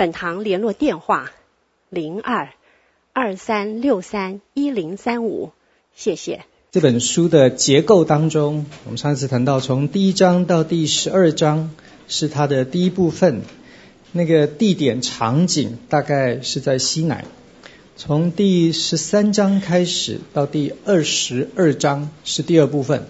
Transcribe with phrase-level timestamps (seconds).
[0.00, 1.30] 本堂联络电话：
[1.90, 2.48] 零二
[3.12, 5.50] 二三六三一零三五。
[5.94, 6.46] 谢谢。
[6.70, 11.74] 这本书的结构当中，我们上次谈到，从第一章到第十二章
[12.08, 13.42] 是它的第一部分，
[14.12, 17.26] 那个地点场景大概是在西南。
[17.98, 23.04] 从第十三章开始到第二十二章是第二部分，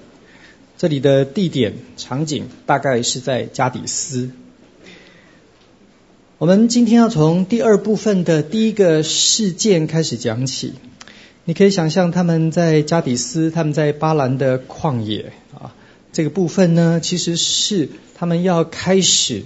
[0.76, 4.30] 这里的地点场景大概是在加底斯。
[6.40, 10.72] 我们今天要从第二部分的第一个事件开始讲起。
[11.44, 15.74] 你可以想象他们在加底斯，他们在巴兰的旷野啊，
[16.14, 19.42] 这个部分呢，其实是他们要开始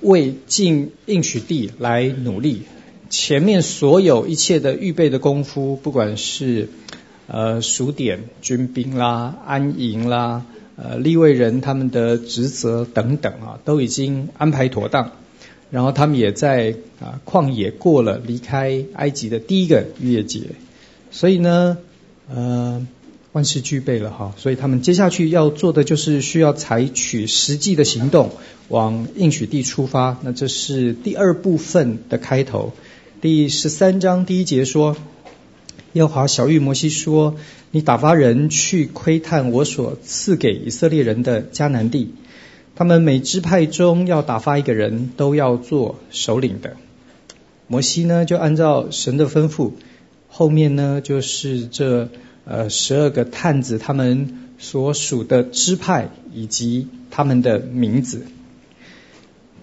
[0.00, 2.62] 为进应许地来努力。
[3.08, 6.70] 前面所有一切的预备的功夫，不管是
[7.28, 15.12] 呃数点军兵啦、安营啦、呃利未人他们的职责等等啊，都已经安排妥当。
[15.72, 20.42] 然后他们也在啊旷野过了离开埃及的第一个月节，
[21.10, 21.78] 所以呢，
[22.28, 22.86] 呃，
[23.32, 28.32] 万事俱备了哈，所以他们接下去要做的就是需要采取实际的行动，
[28.68, 30.18] 往应许地出发。
[30.22, 32.74] 那这是第二部分的开头，
[33.22, 34.94] 第十三章第一节说，
[35.94, 37.36] 耶和华小玉摩西说
[37.72, 42.10] ：“你打发人去窥探我所赐给以色列人的迦南地。”
[42.74, 46.76] 他们每支派中要打发一个人，都要做首领的。
[47.66, 49.72] 摩西呢，就按照神的吩咐，
[50.28, 52.08] 后面呢就是这
[52.44, 58.26] 呃十二个探子他们所属的支派以及他们的名字。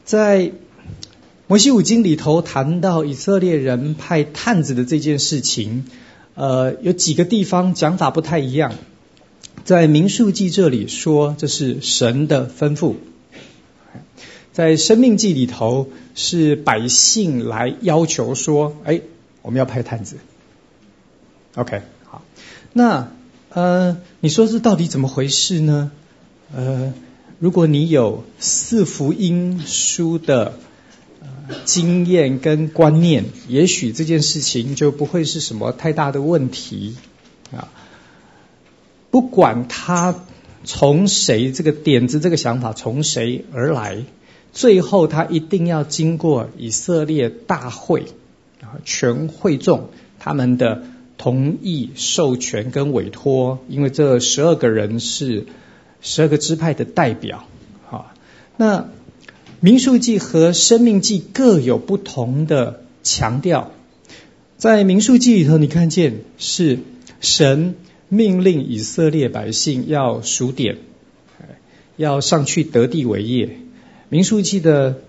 [0.05, 0.51] 在
[1.47, 5.85] 摩西五经里头谈到以色列人派探子的这件事情，
[6.35, 8.73] 呃，有几个地方讲法不太一样。
[9.65, 12.95] 在民数记这里说，这是神的吩咐；
[14.51, 19.01] 在生命记里头是百姓来要求说：“哎，
[19.41, 20.17] 我们要派探子。”
[21.55, 22.23] OK，好，
[22.73, 23.11] 那
[23.49, 25.91] 呃，你说这到底怎么回事呢？
[26.55, 26.93] 呃，
[27.39, 30.53] 如果你有四福音书的
[31.65, 36.95] 经验跟观念，也许这件事情就不会是什么太大的问题
[37.51, 37.69] 啊。
[39.11, 40.15] 不管他
[40.63, 44.03] 从谁，这个点子、这个想法从谁而来，
[44.51, 48.05] 最后他一定要经过以色列大会
[48.61, 49.89] 啊，全会众
[50.19, 50.83] 他们的
[51.17, 55.45] 同意、授权跟委托，因为这十二个人是
[56.01, 57.45] 十二个支派的代表。
[57.87, 58.13] 好，
[58.57, 58.89] 那
[59.59, 63.71] 民数记和生命记各有不同的强调，
[64.57, 66.79] 在民数记里头，你看见是
[67.21, 67.75] 神。
[68.09, 70.77] 命令以色列百姓要数点，
[71.95, 73.57] 要上去得地为业。
[74.09, 75.01] 民数记的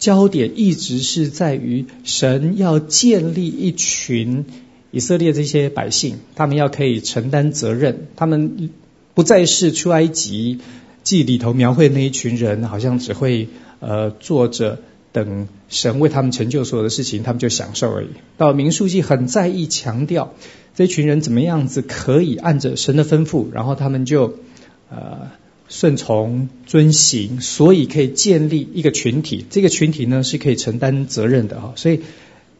[0.00, 4.44] 焦点一直是在于神要建立一群
[4.90, 8.70] 以色列这些百姓，他们要可以承担责任，他们
[9.14, 10.58] 不再是出埃及
[11.04, 13.48] 记里头描绘那一群人，好像只会
[13.78, 14.80] 呃坐着
[15.12, 18.08] 等神为他们成就所有的事情，他们就享受而已。
[18.36, 20.34] 到民数记很在意强调。
[20.78, 24.34] 这群人怎么样子可以按着神的吩咐，然后他们就
[24.88, 25.32] 呃
[25.68, 29.44] 顺从遵行，所以可以建立一个群体。
[29.50, 31.72] 这个群体呢是可以承担责任的哈。
[31.74, 32.02] 所以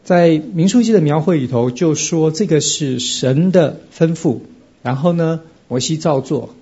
[0.03, 4.39] 在民数记的描绘里头就说这个是神的吩咐，
[4.81, 6.53] 然后呢摩西照做。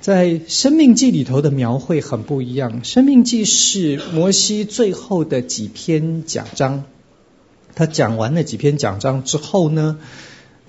[0.00, 6.84] 在生命记里头的描绘很不一样，生命记是摩西最后的几篇讲章，
[7.74, 9.98] 他讲完了几篇讲章之后呢，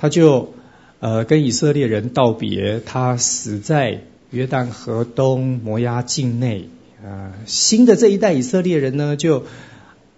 [0.03, 0.53] 他就
[0.99, 4.01] 呃跟以色列人道别，他死在
[4.31, 6.67] 约旦河东摩押境内。
[7.01, 9.45] 呃，新的这一代以色列人呢，就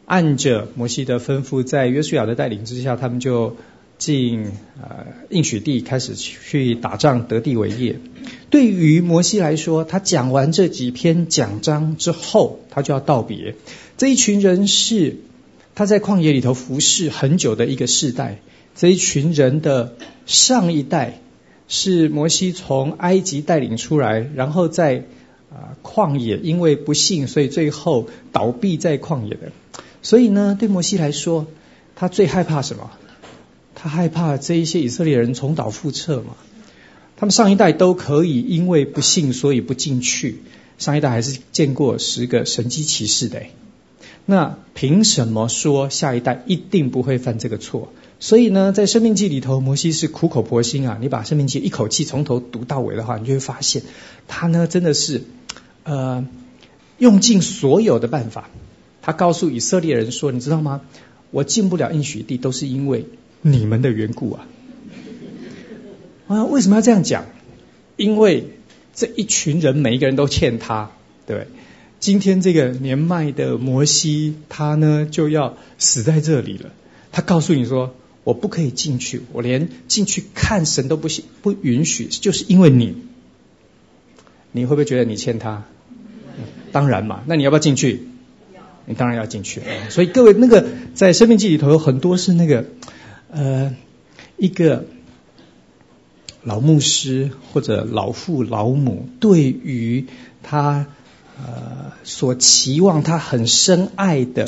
[0.05, 3.57] 按着摩西的吩咐，在约书亚的带领之下，他们就
[3.99, 4.45] 进
[4.81, 7.99] 呃应许地，开始去打仗，得地为业。
[8.49, 13.53] 对于摩西来说，他讲完这几篇讲章之后，他就要道别。
[13.97, 15.17] 这一群人是
[15.75, 18.39] 他在旷野里头服侍很久的一个世代。
[18.75, 19.95] 这一群人的
[20.25, 21.22] 上一代
[21.68, 25.06] 是摩西从埃及带领出来，然后在
[25.50, 29.51] 啊旷野因为不信，所以最后倒闭在旷野的。
[30.01, 31.48] 所以呢，对摩西来说，
[31.95, 32.92] 他最害怕什么？
[33.74, 36.36] 他害怕这一些以色列人重蹈覆辙嘛。
[37.18, 40.42] 他们上一代都可以因为不信，所以不进去。
[40.78, 43.44] 上一代还是见过十个神迹奇事的，
[44.25, 47.94] 那凭什么说下一代一定不会犯这个错？
[48.19, 50.97] 所以呢，在生命记里头，摩西是苦口婆心啊。
[51.00, 53.83] 你把生命记一口气从头读到尾的话，你就会发现
[54.27, 55.23] 他呢真的是
[55.83, 56.25] 呃
[56.97, 58.50] 用尽所有的办法。
[59.01, 60.81] 他告诉以色列人说：“你知道吗？
[61.31, 63.06] 我进不了应许地，都是因为
[63.41, 64.47] 你们的缘故啊！
[66.27, 67.25] 啊，为什么要这样讲？
[67.97, 68.47] 因为。”
[68.97, 70.89] 这一群人每一个人都欠他，
[71.27, 71.47] 对。
[72.00, 76.71] 今天这个年迈的摩西，他呢就要死在这里了。
[77.11, 77.94] 他告诉你说
[78.25, 82.98] ：“我不可以进去，我连进去看神都不行，不允许，就是因为你。”
[84.51, 85.63] 你会不会觉得你欠他？
[86.74, 88.01] 当然嘛，那你要不要进去？
[88.86, 89.62] 你当然要进去。
[89.89, 92.66] 所以各位，那个在生命记里头有很多是那个
[93.31, 93.74] 呃
[94.36, 94.83] 一个。
[96.48, 100.06] 老牧师或者老父老母对于
[100.44, 100.86] 他
[101.39, 104.48] 呃所期望他很深爱的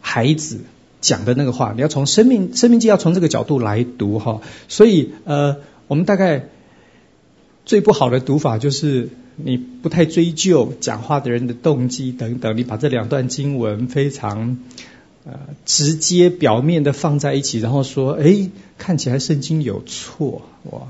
[0.00, 0.60] 孩子
[1.00, 4.40] 讲的那个话，你要从生命生命记要从这个角度来读哈。
[4.68, 5.56] 所以呃，
[5.86, 6.46] 我们大概
[7.64, 14.58] 最不好的读法就是你不太追究讲话的人的动机等等，你把这两段经文非常。
[15.24, 18.48] 呃，直接表面的放在一起，然后说，哎，
[18.78, 20.40] 看起来圣经有错
[20.70, 20.86] 哇。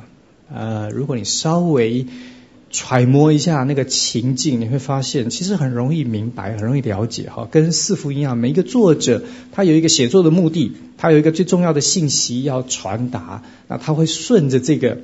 [0.54, 2.06] 呃，如果你稍微
[2.70, 7.48] 揣摩一下那个情境，你会发现其实很容易明白，很容易了解哈。
[7.50, 9.22] 跟四福音一样，每一个作者
[9.52, 14.98] 他有一个写作的目的，他有一个最重要的信息要传达，那他会顺着这个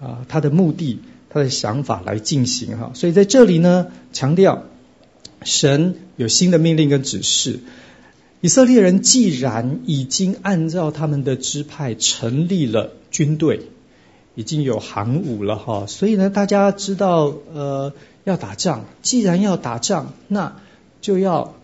[0.00, 2.92] 啊、他的目的、他的想法来进行哈。
[2.94, 4.64] 所以在这里呢，强调
[5.42, 7.60] 神有新的命令跟指示。
[8.40, 13.62] 以色列人既然已经按照他们的支派成立了军队，
[14.38, 17.92] 已经有航母了哈，所以呢，大家知道呃
[18.22, 20.60] 要打仗，既然要打仗，那
[21.00, 21.56] 就要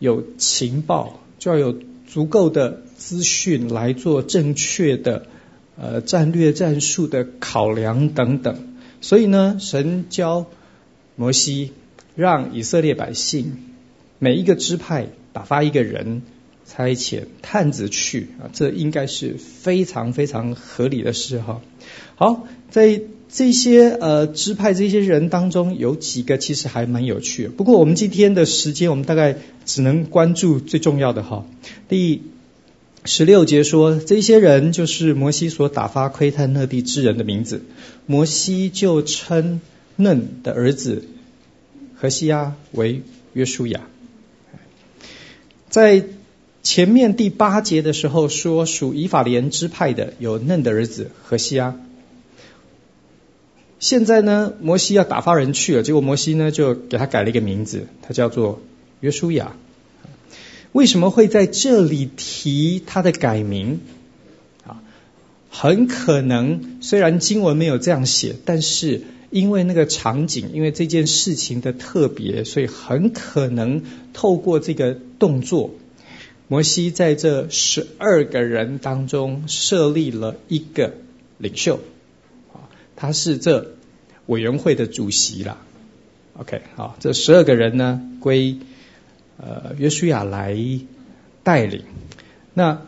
[0.00, 1.78] 有情报，就要有
[2.08, 5.26] 足够的资讯来做正确的
[5.80, 8.56] 呃战略战术的考量等等。
[9.00, 10.46] 所以呢，神教
[11.14, 11.70] 摩西
[12.16, 13.52] 让以色列百姓
[14.18, 15.06] 每一个支派。
[15.36, 16.22] 打发一个人
[16.64, 21.60] 差遣探子去啊，这应该是非常非常合理的事哈。
[22.16, 27.50] 好，在这些呃支派这些人当中，有几个其实还蛮有趣的。
[27.50, 29.36] 不过我们今天的时间，我们大概
[29.66, 31.44] 只能关注最重要的哈。
[31.90, 32.22] 第
[33.04, 37.60] 十六节说，这些人就是摩西所打发窥探那地之人的名字。
[38.06, 39.60] 摩西就称
[39.96, 41.04] 嫩的儿子
[41.96, 43.02] 何西阿为
[43.34, 43.82] 约书亚。
[45.68, 46.04] 在
[46.62, 51.76] 前面第八节的时候说，属以法莲支派的有嫩的儿子何西阿。
[53.78, 58.60] 现在呢，摩西要打发人去了，结果摩西呢就给他改了一个名字，他叫做
[59.00, 59.56] 约书亚。
[60.72, 63.80] 为什么会在这里提他的改名？
[64.66, 64.82] 啊，
[65.50, 73.82] 很可能虽然经文没有这样写，但是因为那个场景，因为这件事情的特别，所以很可能
[74.12, 74.96] 透过这个。
[75.18, 75.70] 动作，
[76.46, 80.92] 摩西在这十二个人当中设立了一个
[81.38, 81.80] 领袖，
[82.96, 83.76] 他是这
[84.26, 85.58] 委员会的主席啦。
[86.38, 88.58] OK，好，这十二个人呢归
[89.36, 90.58] 呃约书亚来
[91.44, 91.84] 带领。
[92.54, 92.82] 那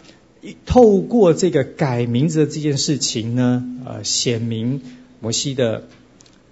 [0.66, 4.82] 透过这个改名字的这件事情呢，呃，显明
[5.20, 5.84] 摩西的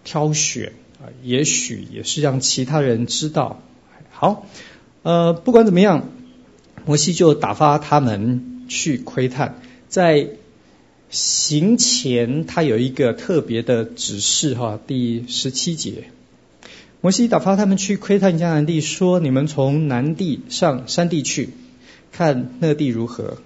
[0.05, 3.61] 挑选啊，也许也是让其他人知道。
[4.11, 4.47] 好。
[5.03, 6.09] 呃，不管怎么样，
[6.85, 9.61] 摩西就打发他们去窥探。
[9.89, 10.31] 在
[11.11, 16.11] 行前，他有一个特别的指示哈，第十七节，
[17.01, 21.51] 摩西打发他们去窥探迦南地，说：你们从南地上山地去，
[22.13, 23.39] 看那地如何。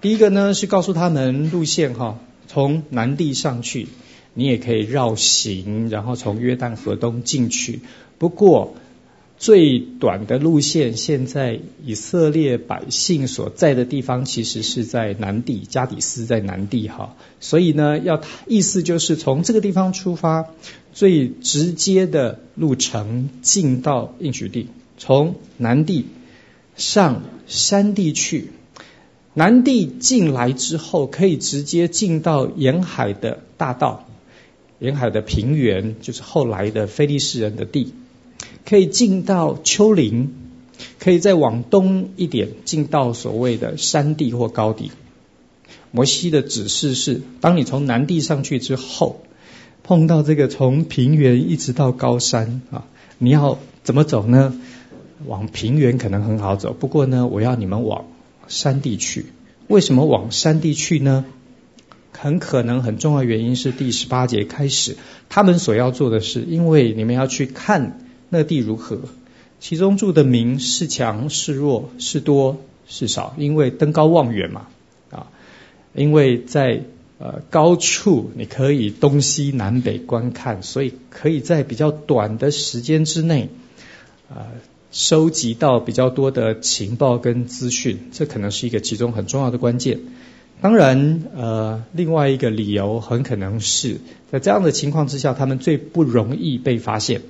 [0.00, 3.88] 第一个呢是告诉他们路线哈，从南地上去，
[4.34, 7.80] 你也可以绕行，然后从约旦河东进去。
[8.18, 8.76] 不过。
[9.42, 17.16] 最短的路线，现在以色列百姓所在的地方，其实是在南地，加底斯在南地哈。
[17.40, 20.46] 所以呢，要意思就是从这个地方出发，
[20.92, 26.06] 最直接的路程进到应许地，从南地
[26.76, 28.50] 上山地去，
[29.34, 34.08] 南地进来之后，可以直接进到沿海的大道，
[34.78, 37.92] 沿海的平原，就是后来的非利士人的地。
[38.64, 40.32] 可以进到丘陵，
[40.98, 44.90] 可以再往东一点，进到所谓的山地或高地。
[45.90, 49.20] 摩西的指示是：当你从南地上去之后，
[49.82, 52.84] 碰到这个从平原一直到高山啊，
[53.18, 54.54] 你要怎么走呢？
[55.26, 58.06] 往平原可能很好走，不过呢，我要你们往
[58.48, 59.26] 山地去。
[59.68, 61.24] 为什么往山地去呢？
[62.10, 64.96] 很可能很重要原因是第十八节开始，
[65.28, 68.01] 他们所要做的是，因为你们要去看
[68.34, 68.98] 那地如何，
[69.60, 74.68] 其中住的民是强是弱，是多是少，因为登高望远嘛，
[75.10, 75.26] 啊，
[75.94, 76.84] 因为在
[77.18, 83.50] 呃高处你可以东西南北观看，所以可以在比较短的时间之内，
[84.34, 84.46] 呃，
[84.92, 90.00] 收集到比较多的情报跟资讯，这可能是一个其中很重要的关键。
[90.62, 93.98] 当然，呃，另外一个理由很可能是
[94.30, 97.20] 在这样的情况之下，他们最不容易被发现。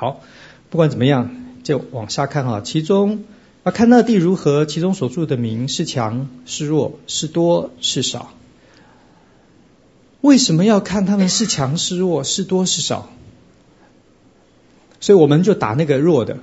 [0.00, 0.22] 好，
[0.70, 1.28] 不管怎么样，
[1.62, 2.62] 就往下看哈。
[2.62, 3.24] 其中
[3.64, 8.30] 啊，看那地如何，其中所住的民是强是弱，是多是少。
[10.22, 13.10] 为什么要看他们是强是弱，是多是少？
[15.00, 16.38] 所以我们就打那个弱的，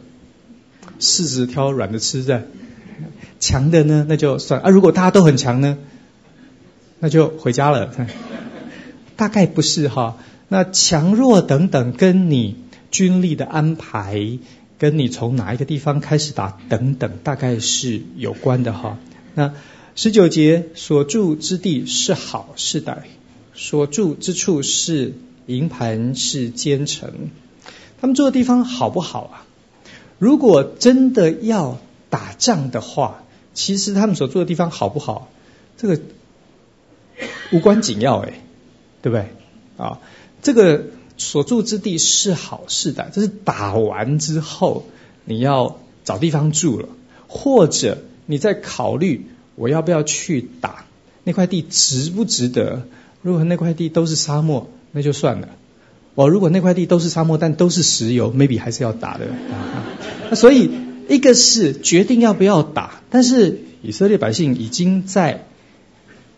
[1.00, 2.44] 柿子挑软的吃的。
[3.40, 4.70] 强的呢，那就算啊。
[4.70, 5.80] 如果大家都很强呢，
[7.00, 7.92] 那就回家了。
[9.18, 10.18] 大概不是哈。
[10.48, 12.56] 那强弱等等，跟你
[12.92, 14.40] 军力的安排，
[14.78, 18.98] 跟你从哪一个地方开始打等等，大概是有关的哈。
[19.34, 19.54] 那
[19.96, 22.98] 十九节所住之地是好是歹，
[23.54, 25.14] 所住之处是
[25.46, 27.30] 营盘是坚城，
[28.00, 29.46] 他们住的地方好不好啊？
[30.20, 31.80] 如果真的要
[32.10, 35.30] 打仗的话，其实他们所住的地方好不好，
[35.78, 36.00] 这个
[37.52, 38.42] 无关紧要哎，
[39.02, 39.30] 对不对
[39.78, 40.00] 啊？
[40.42, 40.86] 这个
[41.18, 44.86] 所住之地是好是歹，这是打完之后
[45.26, 46.90] 你要找地方住了，
[47.28, 50.86] 或者你在考虑我要不要去打
[51.24, 52.84] 那块地值不值得？
[53.22, 55.50] 如果那块地都是沙漠，那就算了。
[56.16, 59.28] 哦，如果那块地都是沙漠，但都是石油，maybe 还是要打的。
[60.30, 60.70] 那 所以。
[61.10, 65.46] 一个是决定要不要打，但是以色列百姓已经在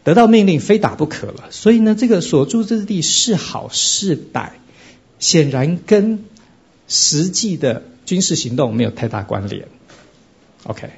[0.03, 1.45] 得到命令，非打不可了。
[1.49, 4.49] 所以呢，这个所住之地是好是歹，
[5.19, 6.23] 显然跟
[6.87, 9.67] 实际的军事行动没有太大关联。
[10.63, 10.89] OK，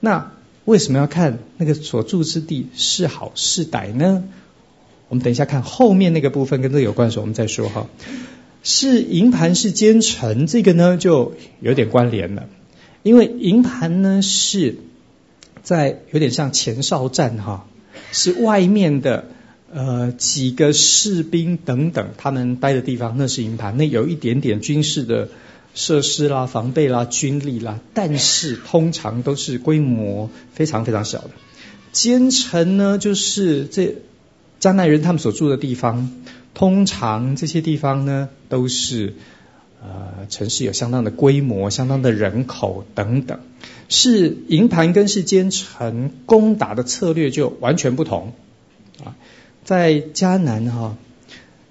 [0.00, 0.32] 那
[0.64, 4.24] 为什么要看那个所住之地是好是歹呢？
[5.08, 7.86] 我们等一下看后面那个部分跟这个有关的时候，我们再说哈。
[8.62, 12.48] 是营盘是奸臣，这个呢就有点关联了。
[13.02, 14.76] 因为营盘呢是
[15.62, 17.66] 在有点像前哨站哈，
[18.12, 19.26] 是外面的
[19.72, 25.28] 呃几个士兵等等他们待的地方，那是营盘，那有一点点军事的
[25.74, 31.30] 设施啦、防备啦、军力啦，但是通常都是规模非常非常小的。
[31.92, 33.96] 坚城呢，就是这
[34.60, 36.10] 迦南人他们所住的地方，
[36.54, 39.14] 通常这些地方呢都是。
[39.80, 43.38] 呃，城市有相当的规模、相当的人口等等，
[43.88, 48.32] 是营盘跟是坚城攻打的策略就完全不同。
[49.68, 50.96] 在迦南哈，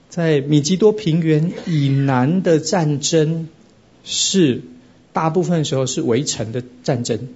[0.07, 3.49] 在米吉多平原以南的战争
[4.03, 4.61] 是
[5.13, 7.27] 大部分时候是围城的战争，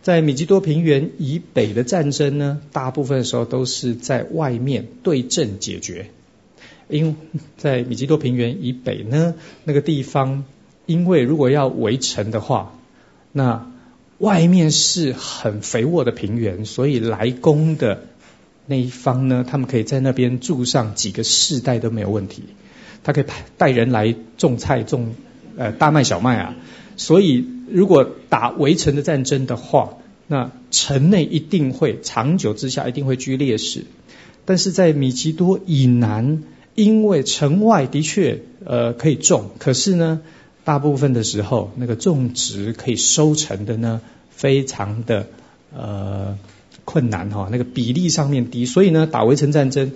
[0.00, 6.06] 在米吉多平原以北的战争呢，大部分时候都是在外面对阵解决。
[6.88, 7.14] 因
[7.58, 10.44] 在米吉多平原以北呢，那个地方，
[10.86, 12.78] 因为如果要围城的话，
[13.30, 13.70] 那
[14.16, 18.06] 外面是很肥沃的平原，所以来攻的
[18.66, 22.42] 那一方呢，他们可以在那边住上几个世代都没有问题。
[23.02, 25.14] 他可以派带人来种菜、种
[25.56, 26.56] 呃大麦、小麦啊。
[26.96, 33.84] 所以如果打围城的战争的话，那城内一定会长久之下一定会居劣势。
[34.44, 36.42] 但是在米吉多以南。
[36.76, 40.20] 因为城外的确呃可以种，可是呢，
[40.62, 45.26] 大部分的时候那个种植可以收成的呢，非常的
[45.74, 46.36] 呃
[46.86, 49.92] 困难哈，那个比例上面低，所以呢，打围城战争，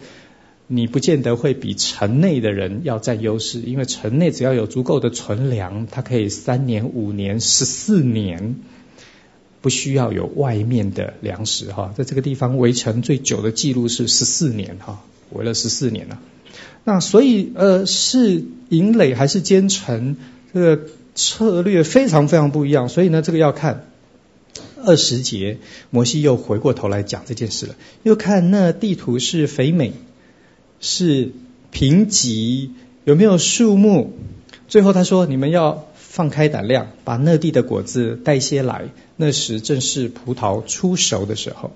[0.67, 8.57] 你不见得会比城内的人要占优势，因为城内只要有足够的存粮，它可以三年、五年、十四年，
[9.63, 16.19] 不需要有外面的粮食哈，在这个地方围城最久的记录是十四年哈，围了十四年了。
[16.83, 20.17] 那所以呃是营垒还是坚城，
[20.53, 20.83] 这个
[21.15, 22.89] 策略非常非常不一样。
[22.89, 23.90] 所以呢，这个要看
[24.85, 25.59] 二十节，
[25.91, 27.75] 摩西又回过头来讲这件事了。
[28.03, 29.93] 又看那地图是肥美，
[30.81, 31.33] 是
[31.71, 32.71] 贫瘠，
[33.05, 34.11] 有没有树木？
[34.69, 38.89] 最后他说：你们要放开胆量，把那地的果子带些来。
[39.17, 41.73] 那时正是葡萄初熟的时候。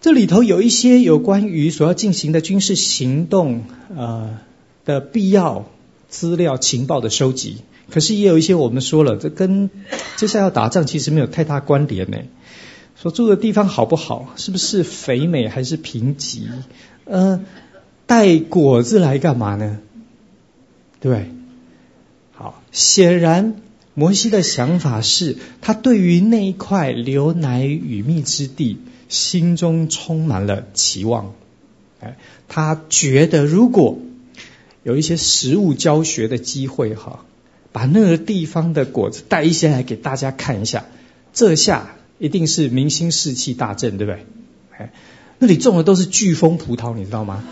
[0.00, 3.64] 这里头有一些有关于所要进行的军事行动，
[3.96, 4.38] 呃
[4.84, 5.68] 的必要
[6.08, 7.58] 资料情报的收集。
[7.90, 9.70] 可是也有一些我们说了，这跟
[10.16, 12.18] 接下来要打仗其实没有太大关联呢。
[12.96, 14.34] 所住的地方好不好？
[14.36, 16.48] 是不是肥美还是贫瘠？
[17.04, 17.40] 呃，
[18.06, 19.78] 带果子来干嘛呢？
[21.00, 21.30] 对？
[22.32, 23.56] 好，显然
[23.94, 28.78] 摩西的想法是他对于那一块流奶与蜜之地。
[29.08, 31.32] 心中充满了期望，
[31.98, 33.96] 哎，他觉得如果
[34.88, 37.26] 有一些实物教学的机会哈，
[37.72, 40.86] 把那个地方的果子带一些来给大家看一下，
[41.34, 44.24] 这下一定是明星士气大振，对不对？
[44.78, 44.92] 哎，
[45.38, 47.44] 那里种的都是巨峰葡萄，你知道吗？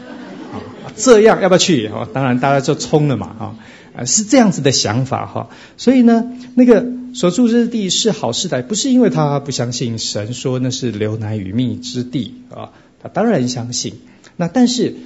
[0.55, 0.57] 啊，
[0.97, 1.87] 这样要不要去？
[1.89, 3.55] 哦，当然大家就冲了嘛，
[3.95, 6.87] 啊，是这样子的想法哈，所以呢，那个。
[7.15, 13.95] 所住之地是好世代，不是因为他不相信神说那是流奶与蜜之地啊，他当然相信。
[14.37, 14.97] 那但是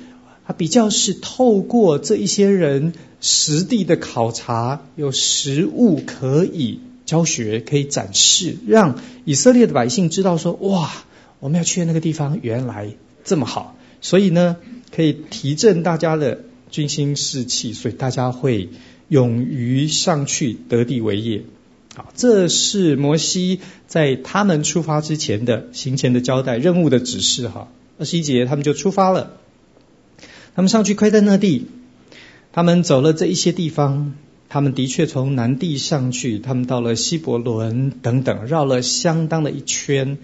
[0.53, 10.91] 比较是透过这一些人实地的考察，有实物可以教学，可以展示，让以色列的百姓知道说：哇，
[11.39, 12.91] 我们要去的那个地方原来
[13.25, 14.57] 这么好，所以呢，
[14.95, 16.41] 可以提振大家的
[16.71, 18.69] 军心士气，所以大家会
[19.09, 21.43] 勇于上去得地为业。
[21.97, 27.49] 好，这是摩西在他们出发之前的行前的交代、任务的指示。
[27.49, 29.40] 哈，二十一节他们就出发了。
[30.55, 31.67] 他们上去窥探那地，
[32.53, 34.15] 他们走了这一些地方，
[34.49, 40.19] 他们的确从南地上去，他们到了希伯伦等等，绕了相当的一圈。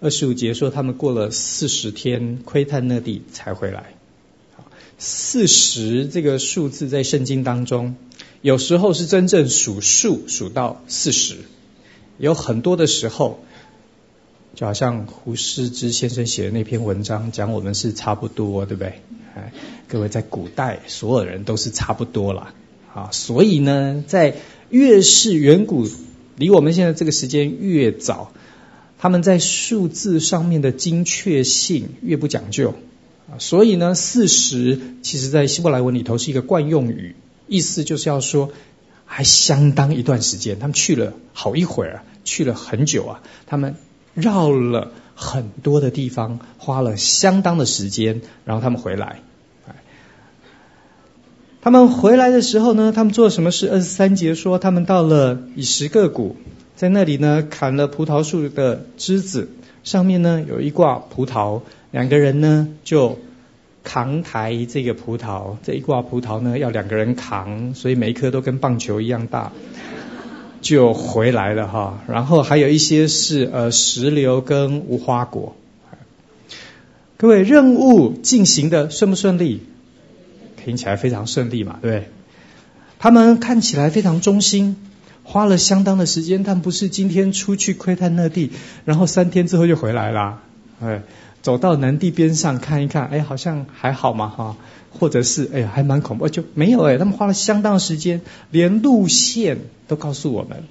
[0.00, 3.94] 二十五节说他们过了四十天窥探那地才回来。
[4.98, 7.96] 四十这个数字在圣经当中。
[8.42, 11.36] 有时候是真正数数数到四十，
[12.18, 13.40] 有很多的时候，
[14.56, 19.02] 就好像胡适之先生写的那篇文章讲我们是差不多，对不对？
[19.36, 19.52] 哎，
[19.86, 22.54] 各位在古代所有人都是差不多啦。
[22.94, 24.36] 啊，所以呢，在
[24.70, 25.86] 越是远古，
[26.36, 28.32] 离我们现在这个时间越早，
[28.98, 32.72] 他们在数字上面的精确性越不讲究
[33.30, 33.36] 啊。
[33.38, 37.14] 所以呢，四十其实在希伯来文里头是一个惯用语。
[37.46, 38.52] 意思就是要说，
[39.04, 43.76] 还相当一段时间，他们去了好一会儿，去了很久啊，他们
[44.16, 49.20] 绕了很多的地方，花了相当的时间，然后他们回来。
[51.60, 53.70] 他们回来的时候呢，他们做什么事？
[53.70, 56.34] 二十三节说，他们到了以十个谷，
[56.74, 59.50] 在那里呢砍了葡萄树的枝子，
[59.84, 61.60] 上面呢有一挂葡萄，
[61.92, 63.18] 两个人呢就。
[63.88, 69.52] 扛抬这个葡萄，这一挂葡萄呢要两个人扛，所以每一颗都跟棒球一样大，
[70.66, 72.00] 就回来了哈。
[72.08, 75.54] 然后还有一些是呃石榴跟无花果。
[77.16, 79.62] 各位任务进行的顺不顺利？
[80.56, 82.08] 听起来非常顺利嘛，对？
[82.98, 84.76] 他们看起来非常忠心，
[85.22, 88.50] 花了相当的时间，但不是今天出去窥探那地，
[88.84, 90.40] 然后三天之后就回来了，
[90.80, 91.02] 哎。
[91.42, 94.56] 走到南地边上看一看，哎，好像还好嘛哈，
[94.98, 100.64] 或者是哎呀，还蛮恐怖，就没有哎，他们花了相当的时间，连路线都告诉我们。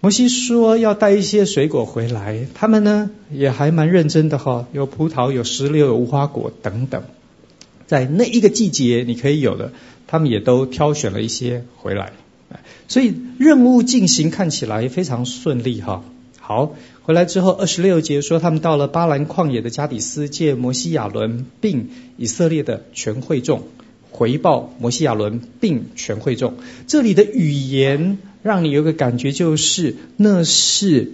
[0.00, 7.02] 摩西说要带一些水果回来，他们呢也还蛮认真的哈，有葡萄、有石榴、有无花果等等，
[7.86, 9.72] 在那一个季节你可以有的，
[10.06, 12.12] 他们也都挑选了一些回来，
[12.86, 16.04] 所以任务进行看起来非常顺利哈。
[16.48, 23.64] 好，回来之后，二十六节说，他们到了巴兰旷野的加底斯，见摩西亚伦并以色列的全会众，
[24.10, 26.54] 回报摩西亚伦并全会众。
[26.86, 31.12] 这里的语言让你有个感觉，就是那是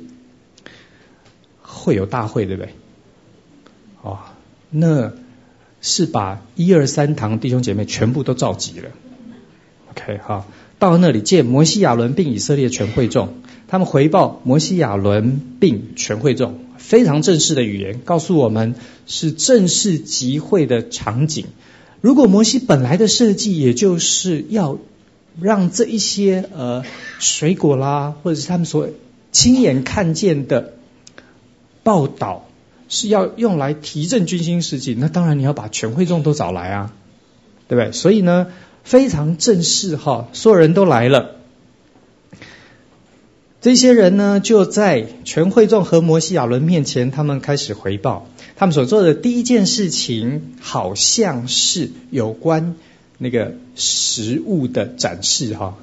[1.62, 2.73] 会有大会，对不对？
[4.03, 4.20] 哦，
[4.70, 5.14] 那
[5.81, 8.90] 是把一二三堂弟兄姐妹全部都召集了。
[9.90, 10.47] OK，好，
[10.79, 13.35] 到那里见摩西亚伦并以色列全会众。
[13.74, 18.76] 他们回报摩西亚伦并全会众，非常正式的语言，告诉我们
[19.08, 21.46] 是正式集会的场景。
[22.00, 24.78] 如果摩西本来的设计，也就是要
[25.40, 26.84] 让这一些呃
[27.18, 28.90] 水果啦，或者是他们所
[29.32, 30.74] 亲眼看见的
[31.82, 32.46] 报道，
[32.88, 36.92] 是要用来提振军心士气，那当然你要把全会众都找来啊，
[37.66, 37.90] 对不对？
[37.90, 38.46] 所以呢，
[38.84, 41.40] 非常正式哈，所有人都来了。
[43.64, 52.77] 这些人呢，就在全会众和摩西亚伦面前，他们开始回报他们所做的第一件事情，好像是有关
[53.16, 55.79] 那个食物的展示哈。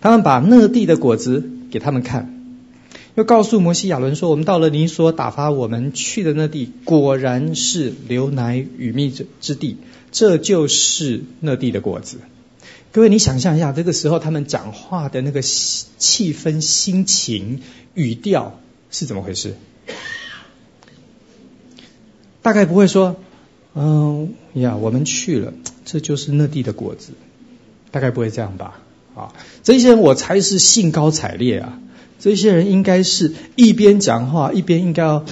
[0.00, 2.58] 他们把那地的果子给他们看，
[3.14, 9.76] 又告诉摩西亚伦说：“我们到了你所打发我们去的那地，果然是流奶与蜜之之地，
[10.10, 12.16] 这就是那地的果子。”
[12.92, 17.62] 各位，你想象一下，这个时候他们讲话的那个气氛、心情、
[17.94, 19.54] 语调是怎么回事？
[22.42, 23.16] 大概不会说
[23.74, 25.54] ：“嗯呀，我们去了，
[25.86, 27.12] 这就是那地的果子。”
[27.90, 28.80] 大概不会这样吧？
[29.14, 31.78] 啊，这些人我猜是兴高采烈啊！
[32.18, 35.24] 这些人应该是一边讲话一边应该要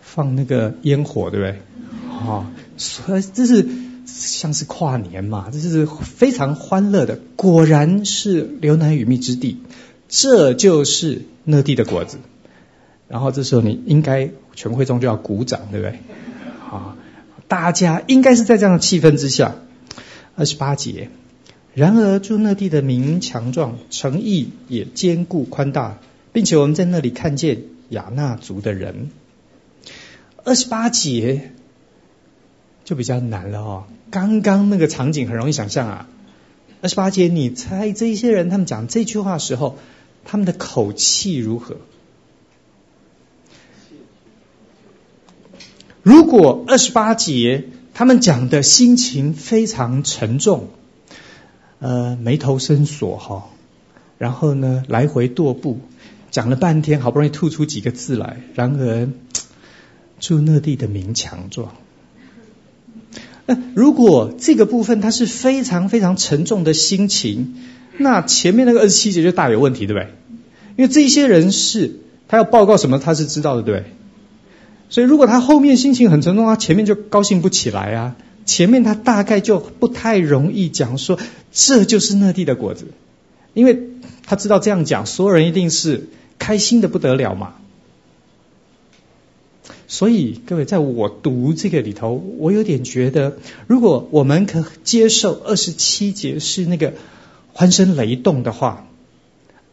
[0.00, 1.60] 放那个烟火，对不对？
[2.08, 3.66] 啊，所以这是。
[4.06, 7.18] 像是跨年嘛，这是非常欢乐的。
[7.34, 9.58] 果然是流奶与蜜之地，
[10.08, 12.18] 这就是那地的果子。
[13.08, 15.98] 然后这时候你应该全会众就要鼓掌，对不对？
[16.70, 16.96] 啊，
[17.48, 19.56] 大家应该是在这样的气氛之下。
[20.36, 21.10] 二十八节，
[21.74, 25.98] 然而住那地的民强壮，诚意也坚固宽大，
[26.32, 29.10] 并且我们在那里看见亚衲族的人。
[30.44, 31.50] 二十八节。
[32.86, 33.84] 就比较难了哦。
[34.10, 36.08] 刚刚那个场景很容易想象啊。
[36.82, 39.76] 二十八节，你猜这些人他们讲这句话的时候，
[40.24, 41.78] 他们的口气如何？
[46.02, 50.68] 如果二十八节他们讲的心情非常沉重，
[51.80, 53.48] 呃，眉头深锁哈，
[54.18, 55.80] 然后呢来回踱步，
[56.30, 59.08] 讲了半天，好不容易吐出几个字来，然而
[60.20, 61.74] 住那地的民强壮。
[63.46, 67.54] 那 如果这个部分它是非常非常沉重的心情，
[67.98, 70.08] 那前面那个二十七节就大有问题，对不对？
[70.76, 73.84] 因为这些人是他要报告什么，他是知道的，对？
[74.90, 78.16] 所以如果他后面心情很沉重，他前面就高兴不起来啊。
[78.44, 81.18] 前面他大概就不太容易讲说
[81.50, 82.86] 这就是那地的果子，
[83.54, 83.88] 因为
[84.24, 87.54] 他知道这样讲，所有人一定是开心的不得了嘛。
[89.88, 96.94] 所以，各位，在我读这个里头，我有点觉得，如果我们可接受二十七节是那个
[97.52, 98.88] 欢声雷动的话，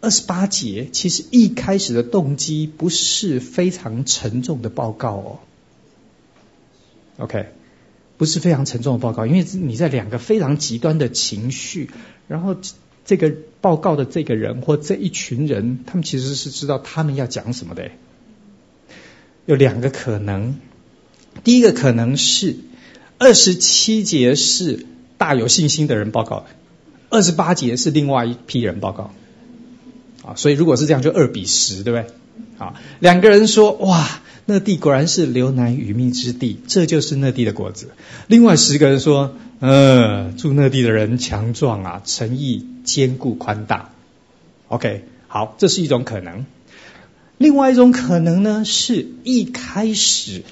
[0.01, 5.39] 二十八节其实一开始的动机不是非常沉重的报告哦。
[7.17, 7.47] OK，
[8.17, 11.89] 不是非常沉重的报告，因为你在两个非常极端的情绪，
[12.27, 12.55] 然后
[13.03, 17.89] 这个报告的这个人或这一群人，他们其实是知道他们要讲什么的。
[19.45, 20.55] 有两个可能，
[21.43, 22.55] 第一个可能是
[23.17, 24.85] 二十七节是
[25.17, 26.45] 大有信心的人报告，
[27.09, 29.13] 二十八节是另外一批人报告，
[30.25, 32.13] 啊，所以如果是这样，就二比十，对不对？
[32.57, 37.89] 啊，两个人说哇，那地果然是流奶与蜜之地，这就是那地的果子。
[38.27, 43.89] 另外十个人说，呃，住那地的人强壮啊，诚意坚固宽大。
[44.69, 46.45] OK，好，这是一种可能。
[47.43, 50.43] 另外一种可能呢，是一开始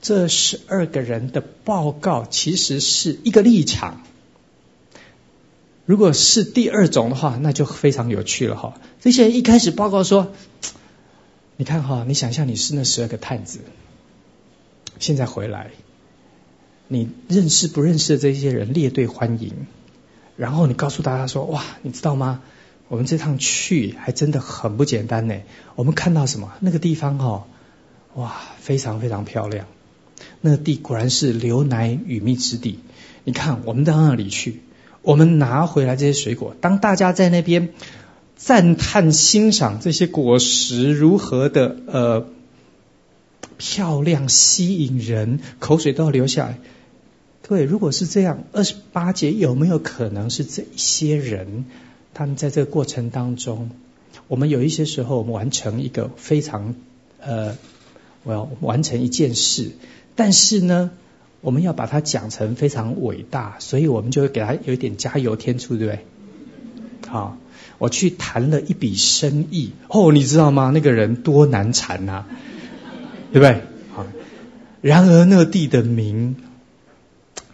[0.00, 4.02] 这十二个人的报告其实是一个立场。
[5.84, 8.80] 如果是第二种的话，那就非常有趣了哈。
[8.98, 10.32] 这些人一开始报告说
[11.58, 13.58] ：“你看哈，你想象你是那十二个探子，
[14.98, 15.72] 现在回来，
[16.88, 19.52] 你认识不认识的这些人列队欢迎，
[20.38, 22.40] 然后你告诉大家说：哇，你知道吗？”
[22.88, 25.36] 我们这趟去还真的很不简单呢。
[25.74, 26.52] 我们看到什么？
[26.60, 27.44] 那个地方哦，
[28.14, 29.66] 哇，非常非常漂亮。
[30.40, 32.80] 那个地果然是流奶与蜜之地。
[33.24, 34.62] 你看，我们到那里去，
[35.02, 36.56] 我们拿回来这些水果。
[36.60, 37.74] 当大家在那边
[38.36, 42.26] 赞叹欣赏这些果实如何的呃
[43.58, 46.58] 漂亮、吸引人，口水都要流下来。
[47.42, 51.66] 各位，如果是这样，二十八节有没有可能是这些人？
[52.14, 53.70] 他们在这个过程当中，
[54.26, 56.74] 我们有一些时候，我们完成一个非常
[57.20, 57.56] 呃，
[58.24, 59.72] 我要完成一件事，
[60.16, 60.90] 但是呢，
[61.40, 66.04] 我们要把它讲成非常伟大，所以我们就会给他有一点加油添醋，对不对？
[67.08, 67.38] 好，
[67.78, 70.70] 我去谈了一笔生意，哦，你知道吗？
[70.74, 72.24] 那个人多难缠呐，
[73.32, 73.62] 对不对？
[73.94, 74.04] 好，
[74.80, 76.36] 然而那地的名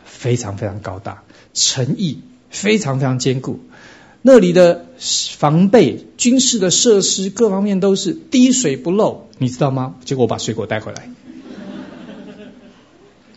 [0.04, 3.60] 非常非常高大，诚意非常非常坚固。
[4.26, 4.86] 那里的
[5.36, 9.96] 防备、军事的设施各方面都是滴水不漏，你知道吗？
[10.06, 11.10] 结果我把水果带回来。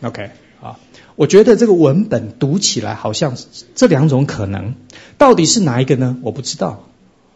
[0.00, 0.80] OK，好，
[1.14, 3.36] 我觉得这个文本读起来好像
[3.74, 4.76] 这两种可能，
[5.18, 6.16] 到底是哪一个呢？
[6.22, 6.88] 我不知道，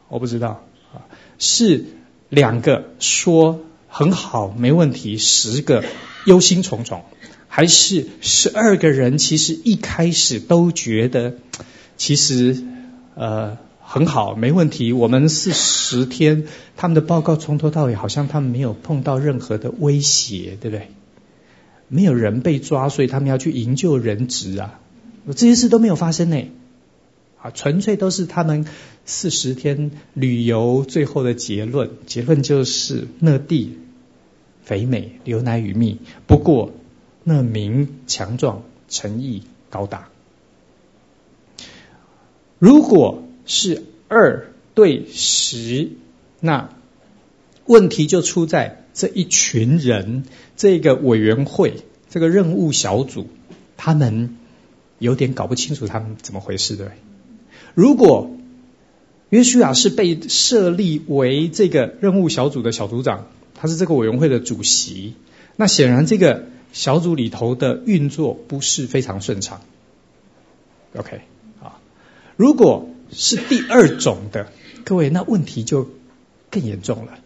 [0.08, 1.04] 我不知道啊，
[1.38, 1.84] 是
[2.30, 5.84] 两个说很好没问题，十个
[6.24, 7.02] 忧心忡忡，
[7.48, 11.34] 还是十二个人其实一开始都觉得
[11.98, 12.64] 其实。
[13.14, 14.92] 呃，很好，没问题。
[14.92, 16.46] 我们四十天，
[16.76, 20.88] 他们的报告从头到尾好像他们没有碰到任何的威胁，对不对？
[21.88, 24.80] 没有人被抓，所以他们要去营救人质啊，
[25.36, 26.42] 这些事都没有发生呢。
[27.42, 28.66] 啊，纯粹都是他们
[29.04, 31.90] 四十天旅游最后的结论。
[32.06, 33.76] 结论就是那地
[34.62, 35.98] 肥美，牛奶与蜜。
[36.26, 36.72] 不过
[37.24, 40.08] 那民强壮，诚意高大。
[42.62, 45.88] 如果是二对十，
[46.38, 46.70] 那
[47.66, 50.22] 问题就出在这一群人，
[50.56, 53.26] 这个委员会，这个任务小组，
[53.76, 54.36] 他们
[55.00, 56.86] 有点搞不清楚他们怎么回事，对？
[57.74, 58.30] 如果
[59.30, 65.14] 约书亚是被设立为这个任务小组的小组长，他是这个委员会的主席，
[65.56, 69.62] 那显然这个小组里头的运作不是非常顺畅。
[70.94, 71.22] OK，
[72.36, 74.52] 如果是第二种的，
[74.84, 75.88] 各位，那问题就
[76.50, 77.18] 更严重了。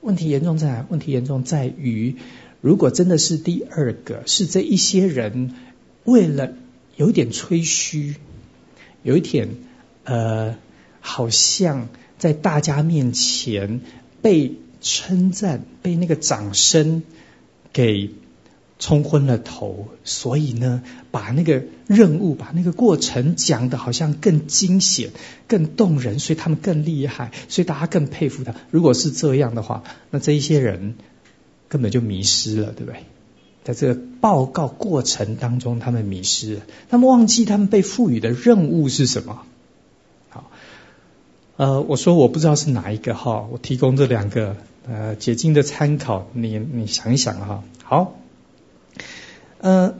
[0.00, 0.86] 问题严重在哪？
[0.88, 2.16] 问题严重在于，
[2.60, 5.54] 如果真的是第二个，是这一些人
[6.04, 6.52] 为了
[6.96, 8.16] 有点吹嘘，
[9.02, 9.48] 有一点。
[10.04, 10.56] 呃，
[11.00, 13.82] 好像在大家面前
[14.22, 17.02] 被称赞，被那个掌声
[17.74, 18.12] 给
[18.78, 25.10] 冲昏了头，所以呢，把那个任务、把那个过程讲得好像更惊险、
[25.46, 28.54] 更动人，所以他们更厉害，所以大家更佩服他。
[28.70, 30.94] 如果是这样的话，那这一些人
[31.68, 33.00] 根本就迷失了，对不对？
[33.64, 39.42] 在这个报告过程当中，他们迷失了，他们忘记他们被赋予的任务是什么。
[40.30, 40.50] 好
[41.56, 44.56] 呃，我说我不知道是哪一个哈，我提供这两个
[44.88, 47.64] 呃解经的参考，你你想一想哈。
[47.82, 48.18] 好，
[49.60, 49.94] 呃，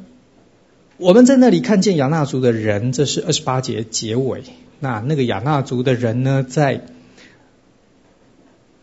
[0.96, 4.42] 我们在那里看见亚衲族的人，这是二十八节结尾。
[4.80, 6.86] 那那个亚衲族的人呢，在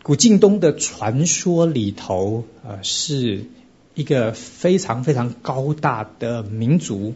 [0.02, 3.44] 古晋东的传说里头，呃，是
[3.94, 7.14] 一个非常非常高大的民族，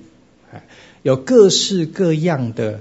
[1.02, 2.80] 有各式各样的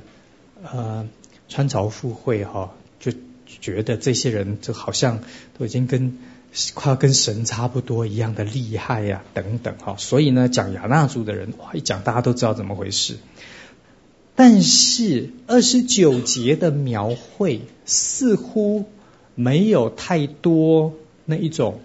[0.63, 1.07] 呃。
[1.51, 3.11] 穿凿附会哈，就
[3.47, 5.21] 觉得这些人就好像
[5.57, 6.19] 都已经跟
[6.73, 9.95] 快要跟神差不多一样的厉害呀、等等哈。
[9.97, 13.17] 所以呢，讲亚衲族的人哇，一讲大家都知道怎么回事。
[14.35, 18.85] 但是二十九节的描绘似乎
[19.35, 20.93] 没有太多
[21.25, 21.81] 那一种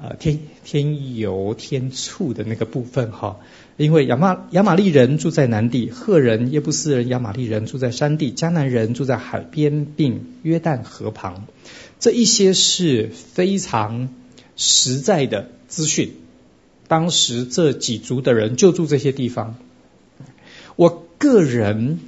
[0.00, 3.38] 呃天天油天醋的那个部分哈。
[3.76, 11.46] 因为亚玛亚玛利人住在南地，赫人、耶布斯人、亚玛利人住在山地，迦南人住在海边，并约旦河旁。
[11.98, 14.08] 这一些是非常
[14.56, 16.14] 实在的资讯。
[16.88, 19.56] 当时这几族的人就住这些地方。
[20.76, 21.98] 我个人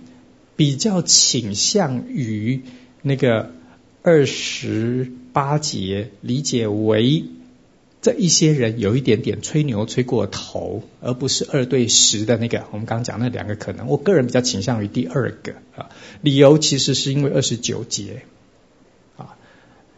[0.56, 2.62] 比较倾向于
[3.02, 3.52] 那个
[4.02, 7.24] 二十八节理解为。
[8.00, 12.64] 这一些人有一点点吹牛吹过头，而不是二对十的那个。
[12.70, 15.90] 我们刚刚讲那两个可能，我个人比较倾向于第二个啊。
[16.22, 18.22] 理由其实是因为二十九节，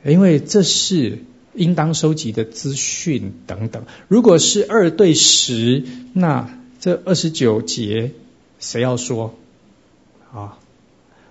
[0.05, 3.85] 因为这是应当收集的资讯等等。
[4.09, 8.13] 如果是二对十，那这二十九节
[8.59, 9.35] 谁要说
[10.33, 10.59] 啊？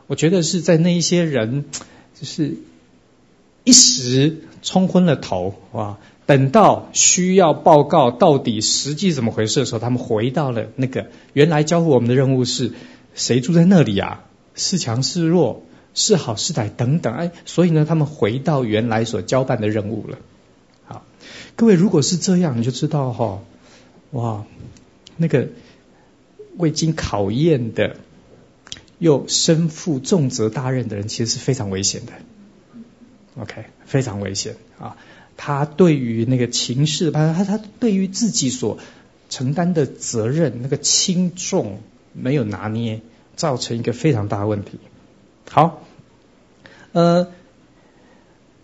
[0.08, 1.66] 我觉得是在那一些人
[2.20, 2.56] 就是
[3.64, 6.00] 一时冲昏了头啊。
[6.26, 12.74] 等到需要报告到底实际怎么回事的时候，他们回到了那个原来交付我们的任务是
[13.16, 14.26] 谁住在那里啊？
[14.54, 15.64] 是强是弱？
[16.00, 16.70] 是好是歹？
[16.70, 17.14] 等等。
[17.14, 20.18] 哎，所以呢，他们回到原来所交办的任务了。
[20.86, 21.06] 好，
[21.58, 23.42] 各位，如果是这样，你就知道哈、哦，
[24.12, 24.46] 哇，
[25.18, 25.50] 那个
[26.56, 27.98] 未经考验的
[28.98, 32.14] 又身负重责大任的人，其实是非常危险的。
[33.38, 34.96] OK，非常危险啊。
[35.36, 38.78] 他对于那个情势，他他他对于自己所
[39.30, 41.82] 承担的责任那个轻重
[42.14, 43.02] 没有拿捏，
[43.36, 44.80] 造成一个非常大的问题。
[45.50, 45.82] 好，
[46.92, 47.28] 呃，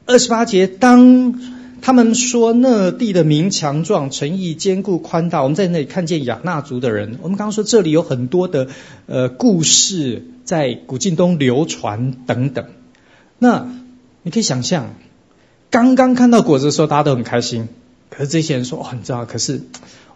[0.06, 1.40] 二十八节，当
[1.82, 7.20] 他们说那地的民强壮，诚意坚固宽大，我们在那里看见亚衲族的人。
[7.22, 8.68] 我们刚刚说这里有很多的
[9.06, 12.66] 呃故事在古近东流传等等，
[13.38, 13.70] 那
[14.24, 14.96] 你可以想象。
[15.70, 17.68] 刚刚看到果子的时候，大家都很开心。
[18.10, 19.26] 可是这些人说：“哦，你知道？
[19.26, 19.62] 可是，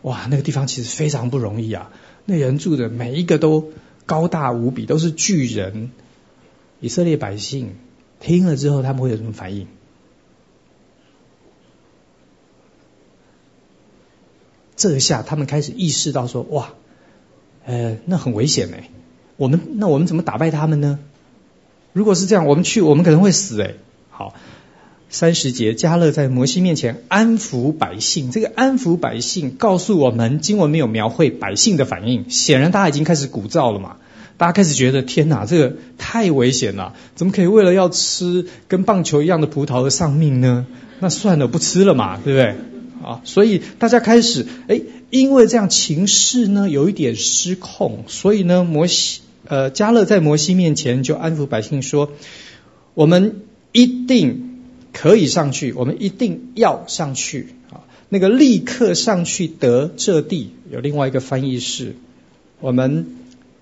[0.04, 1.90] 哇，那个地方其实非常不容易啊！
[2.24, 3.72] 那人住的每一个都
[4.06, 5.92] 高大无比，都是巨人。
[6.80, 7.76] 以色列百姓
[8.20, 9.68] 听了之后，他们会有什么反应？
[14.76, 16.74] 这下他们开始意识到说：哇，
[17.66, 18.90] 呃，那很危险哎！
[19.36, 21.00] 我们那我们怎么打败他们呢？
[21.92, 23.74] 如果是这样，我们去，我们可能会死哎。
[24.10, 24.34] 好，
[25.10, 28.32] 三十节，迦勒在摩西面前安抚百姓。
[28.32, 33.98] 这个安抚百姓，告诉我们经文没有描绘百姓的反应，显然大家已经开始鼓噪了嘛。
[34.40, 40.66] 大家开始觉得天哪，这个太危险了，怎么可以为了要吃跟棒球一样的葡萄而丧命呢？
[41.02, 42.56] 那算了，不吃了嘛，对不对？
[43.04, 52.14] 啊，所以大家开始，诶，因为这样情势呢有一点失控，所以呢，摩西，呃，迦勒在摩西面前就安抚百姓说
[52.96, 53.42] ：“我们
[53.74, 54.62] 一定
[54.94, 57.84] 可以上去，我们一定要上去啊！
[58.08, 61.98] 那个立刻上去得这地，有另外一个翻译是，
[62.62, 63.06] 我们。”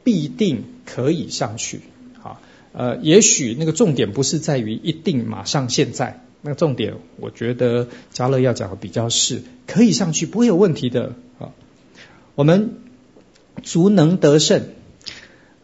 [0.07, 1.81] 必定可以上去，
[2.21, 2.39] 好，
[2.71, 11.51] 呃，也许那个重点不是在于一定马上现在，那个重点，我觉得加勒要讲的比较是可以上去，不会有问题的啊。
[12.35, 12.75] 我们
[13.63, 14.69] 足能得胜，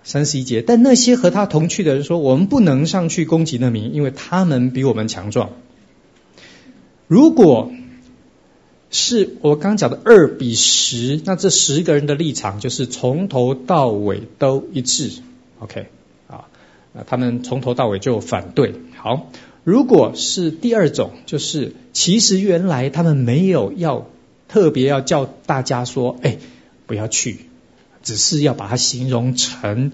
[0.04, 5.52] 三十一节，但那些和他同去的人说，我们不能上去攻击那民，因为他们比我们强壮。
[7.08, 7.72] 如果
[8.94, 15.12] 是我刚讲的二比十，那这十个人的立场就是从头到尾都一致
[15.60, 15.88] ，OK
[16.28, 16.46] 啊？
[16.94, 18.76] 那他们从头到尾就反对。
[18.96, 19.32] 好，
[19.64, 24.08] 如果是第二种，就是其实原来他们没有要
[24.48, 26.38] 特别要叫大家说，哎，
[26.86, 27.48] 不要去，
[28.04, 29.92] 只是要把它形容成。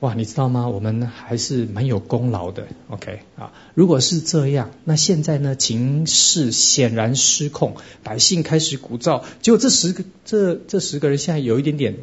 [0.00, 0.68] 哇，你知道吗？
[0.68, 3.52] 我们还是蛮有功劳的，OK 啊？
[3.74, 5.56] 如果是这样，那现在呢？
[5.56, 11.96] 情势显然失控，百姓开始鼓噪，结果这十个这这十个人现在有一点点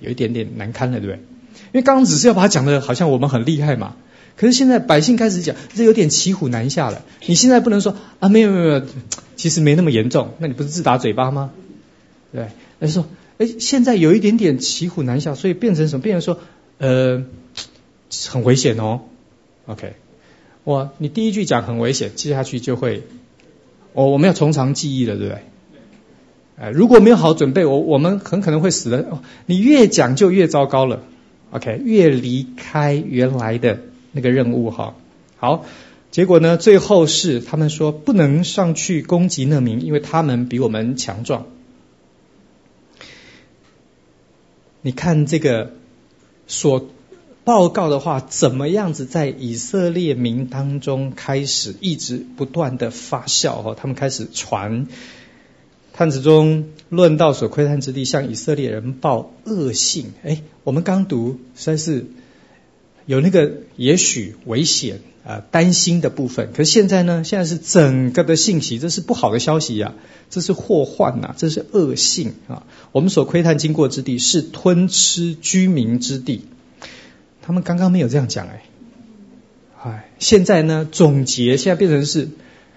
[0.00, 1.16] 有一点点难堪了，对不对？
[1.16, 3.96] 因为刚刚只是要把它讲的好像我们很厉害嘛，
[4.38, 7.04] 可是现在百姓开始讲，这有点骑虎难下了。
[7.26, 8.82] 你现在不能说啊，没有没有没有，
[9.36, 11.50] 其实没那么严重，那你不是自打嘴巴吗？
[12.32, 16.02] 对，那就说，哎，现在有一点点骑虎难下，所以变成什么？
[16.02, 16.40] 变成说。
[16.78, 17.24] 呃，
[18.28, 19.02] 很危险哦。
[19.66, 19.94] OK，
[20.64, 23.02] 哇，你第一句讲很危险，接下去就会，
[23.94, 25.42] 哦，我们要从长计议了，对不对？
[26.56, 28.98] 哎，如果没有好准备，我我们很可能会死的。
[29.10, 31.02] 哦，你越讲就越糟糕了。
[31.50, 33.80] OK，越离开原来的
[34.12, 34.94] 那个任务哈。
[35.36, 35.64] 好，
[36.10, 41.46] 结果呢，最后是他们说不能上去攻击那民，因为他们比我们强壮。
[44.82, 45.72] 你看这个。
[46.46, 46.88] 所
[47.44, 53.74] 报告的话，怎么样子在以色列民当中开始一直不断的发酵哈？
[53.74, 54.86] 他们开始传，
[55.92, 60.12] 探子中论到所窥探之地，向以色列人报恶信。
[60.22, 62.06] 哎，我们刚读实在是
[63.04, 67.24] 有那个也许危险、呃、担心的部分，可是现在呢？
[67.24, 72.64] 现在是整个的信息，这是不好的消息呀、啊，这是祸患呐，这是恶性啊。
[72.92, 76.44] 我们所窥探经过之地是吞吃居民之地，
[77.40, 78.64] 他们刚刚没有这样讲哎，
[79.82, 82.28] 哎，现在呢总结，现在变成是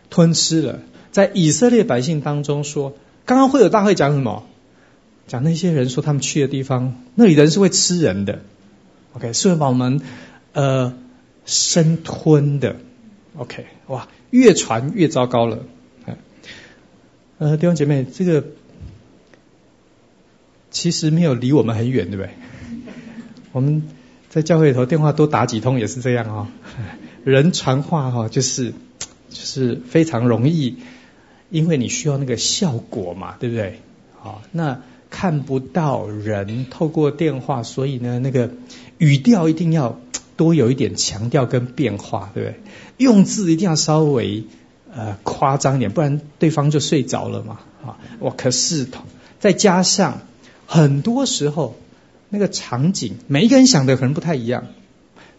[0.09, 0.79] 吞吃了。
[1.11, 4.45] 在以色列百姓当中说，刚刚会有大会讲什么？
[5.27, 8.43] 讲那些人说他们去的地方，那里人是会吃人的
[9.11, 9.99] ，OK，是会把我们
[10.53, 10.93] 呃
[11.47, 12.75] 生吞的
[13.35, 15.65] ，OK，哇，越传越糟糕了。
[17.39, 18.45] 呃，弟兄姐妹，这个。
[20.69, 22.29] 其实没有离我们很远，对不对？
[23.51, 23.83] 我们
[24.29, 26.47] 在教会里头电话多打几通也是这样哦。
[27.23, 28.73] 人传话哈，就是
[29.29, 30.75] 就是非常容易，
[31.49, 33.79] 因为你需要那个效果嘛，对不对？
[34.19, 38.51] 好，那看不到人，透过电话，所以呢，那个
[38.99, 39.99] 语调一定要
[40.37, 42.59] 多有一点强调跟变化，对不对？
[42.95, 44.45] 用字一定要稍微
[44.93, 47.59] 呃夸张一点，不然对方就睡着了嘛。
[47.85, 49.03] 啊，我可是同
[49.39, 50.21] 再加上。
[50.69, 51.77] 很多时候，
[52.27, 54.65] 那个场景，每一个人想的可能不太一样，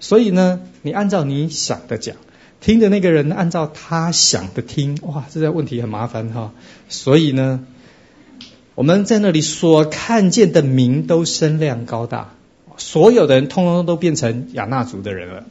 [0.01, 2.17] 所以呢，你按照你想的讲，
[2.63, 6.53] 听的那个人按照他想的听，哇，这个问题很麻烦哈。
[6.89, 7.61] 所以呢，
[8.75, 12.33] 我们在那里所看见的民都声量高大，
[12.79, 15.45] 所有的人通通都变成亚衲族的人了。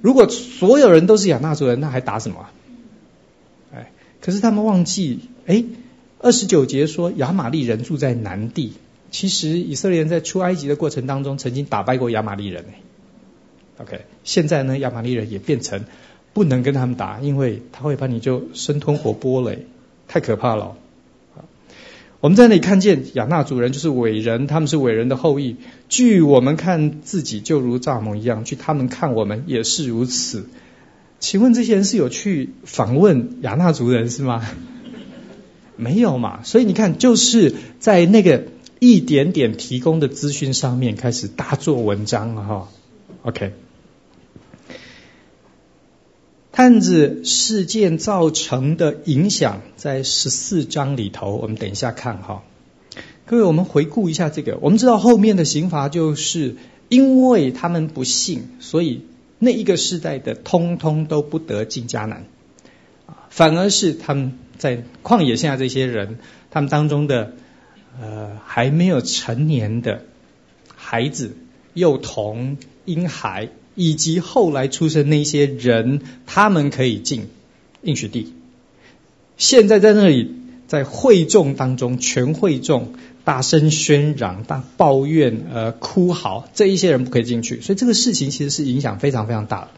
[0.00, 2.46] 如果所有人都是亚衲族人，那还打什么？
[3.74, 3.90] 哎，
[4.20, 5.64] 可是他们忘记，哎，
[6.20, 8.72] 二十九节说亚玛利人住在南地。
[9.10, 12.64] 其实以色列人在出埃及的过程当中，曾经打败过亚玛利人。
[13.78, 15.84] OK，现在呢，亚玛利人也变成
[16.32, 19.56] 不能跟他们打，因为他会把你就生吞活剥了，
[20.08, 20.76] 太可怕了。
[22.26, 25.58] 我们在那里看见亚衲族人就是伟人，他们是伟人的后裔。
[25.88, 30.48] 据我们看自己就如蚱蜢一样，据他们看我们也是如此。
[31.20, 34.44] 请问这些人是有去访问亚衲族人是吗？
[35.76, 36.40] 没有嘛。
[36.42, 38.48] 所以你看，就是在那个。
[38.78, 42.68] 一点点提供的资讯上面开始大做文章了哈
[43.22, 43.54] ，OK。
[46.56, 52.44] 探子事件造成的影响，在十四章里头，我们等一下看哈。
[53.26, 56.56] 各位，我们回顾一下这个，我们知道后面的刑罚就是
[56.88, 59.02] 因为他们不信，所以
[59.38, 62.24] 那一个世代的通通都不得进迦南，
[63.28, 66.16] 反而是他们在旷野现在这些人，
[66.50, 67.34] 他们当中的
[68.00, 70.04] 呃还没有成年的
[70.74, 71.36] 孩子、
[71.74, 73.50] 幼童、婴孩。
[73.76, 77.28] 以及后来出生那些人，他们可以进
[77.82, 78.32] 应许地。
[79.36, 80.32] 现在在那里，
[80.66, 87.60] 在会众当中，全会众大声喧嚷、大抱怨、呃哭嚎，这一些人不可以进去。
[87.60, 89.68] 所以这个事情其实是影响非常非常大的。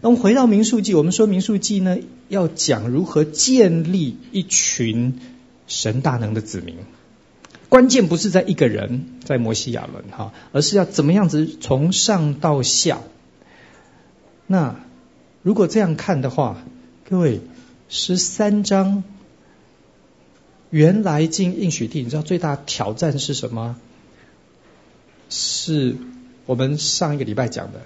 [0.00, 1.98] 那我们回到民数记，我们说民数记呢，
[2.28, 5.18] 要讲如何建立一群
[5.66, 6.76] 神大能的子民。
[7.68, 13.00] 关键不是在一个人，在摩西亚伦哈，而是要怎么样子从上到下。
[14.52, 14.74] 那
[15.44, 16.60] 如果这样看的话，
[17.08, 17.40] 各位，
[17.88, 19.04] 十三章
[20.70, 23.76] 原来进应许地，你知道最大挑战是什么？
[25.28, 25.94] 是
[26.46, 27.82] 我们上一个礼拜讲的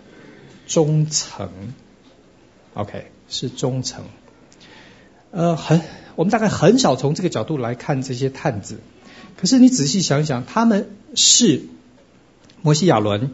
[0.67, 1.51] 忠诚。
[2.73, 4.07] OK，是忠诚。
[5.33, 5.83] 呃，很，
[6.17, 8.81] 我们大概很少从这个角度来看这些探子。
[9.37, 11.67] 可是你仔细想想，他们是
[12.63, 13.33] 摩西亚伦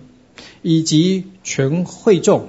[0.62, 2.48] 以及全会众。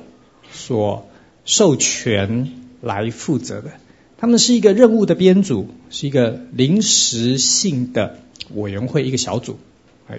[0.51, 1.07] 所
[1.45, 3.71] 授权来负责的，
[4.17, 8.19] 他们是一个任务的编组，是一个临时性的
[8.53, 9.57] 委员会，一个小组，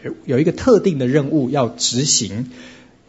[0.05, 2.51] 有有一个特定的任务要执行。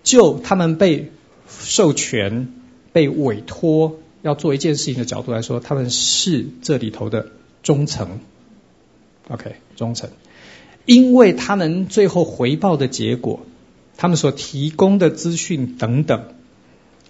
[0.03, 1.11] 就他们被
[1.47, 2.53] 授权、
[2.91, 7.28] 被委托要做一件事情的角度来说，他们是这里头的
[7.63, 8.19] 忠诚。
[9.30, 10.09] OK，忠诚，
[10.86, 13.45] 因为他们最后回报的结果，
[13.95, 16.26] 他们所提供的资讯等等。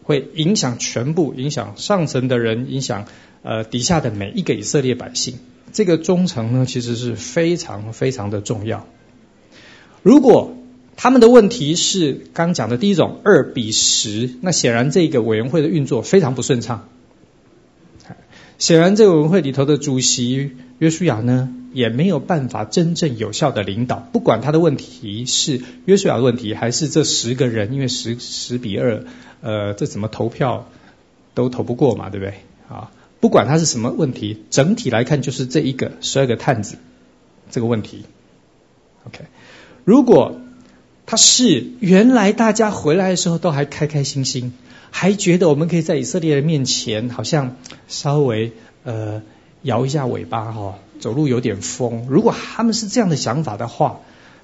[0.03, 3.05] 会影响全部，影响上层的人，影响
[3.41, 5.39] 呃底下的每一个以色列百姓。
[5.71, 8.85] 这个忠诚呢，其实是非常非常的重要。
[10.03, 10.55] 如果
[10.95, 16.87] 他们的问题是刚讲的第一种二比十，那显然这个委员会的运作非常不顺畅。
[18.63, 23.97] 显然这个文会里头的主席约书亚呢，也没有办法真正有效的领导。
[24.13, 29.03] 不管他的问题是约书亚的问题，还是这十个人，因为十十比二。
[29.41, 30.69] 呃，这怎么投票
[31.33, 32.35] 都投不过嘛，对不对？
[32.69, 32.89] 啊，
[33.19, 36.77] 不管他是什么问题，整体来看就是这一个十二个探子
[37.51, 38.05] 这个问题。
[39.03, 39.25] OK，
[39.83, 40.39] 如果
[41.05, 44.53] 他是原来大家回来的时候都还开开心心，
[44.91, 49.21] 还觉得我们可以在以色列人面前好像稍微呃
[49.61, 52.07] 摇一下尾巴哈、哦，走路有点疯。
[52.09, 54.01] 如果他们是这样的想法的话，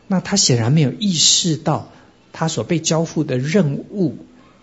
[0.07, 1.91] 那他显然没有意识到
[2.33, 4.17] 他所被交付的任务。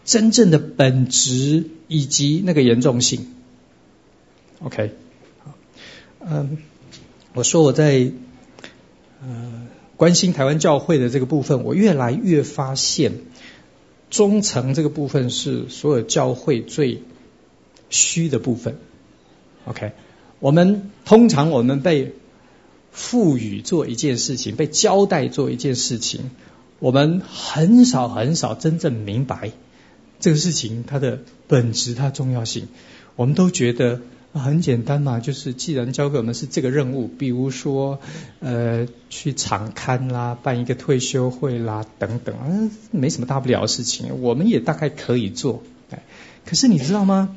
[0.05, 3.27] 真正的本质以及那个严重性
[4.61, 4.93] ，OK，
[6.21, 6.59] 嗯，
[7.35, 8.13] 我说我在
[9.21, 9.56] 呃
[9.97, 13.13] 关心台湾教会的这个部分，我越来越发现
[14.11, 17.03] 忠诚这个部分是所有教会最
[17.89, 18.77] 虚的部分
[19.65, 19.93] ，OK，
[20.39, 22.15] 我们通常我们被
[22.93, 26.31] 赋予做一件事情，被交代做一件事情，
[26.79, 29.53] 我们很少很少真正明白。
[30.19, 32.69] 这个事情它的本质、它重要性，
[33.17, 34.01] 我们都觉得
[34.33, 38.01] 很简单嘛，就是既然交给我们是这个任务，比如说
[38.41, 45.63] 呃去场勘啦、办一个退休会啦等等，嗯，没什么大不了的事情，我们也大概可以做。
[46.45, 47.37] 可是你知道吗？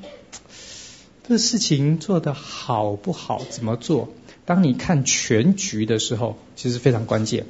[1.28, 4.10] 这事情做得好不好，怎么做？
[4.46, 7.46] 当你看全局的时候，其实非常关键。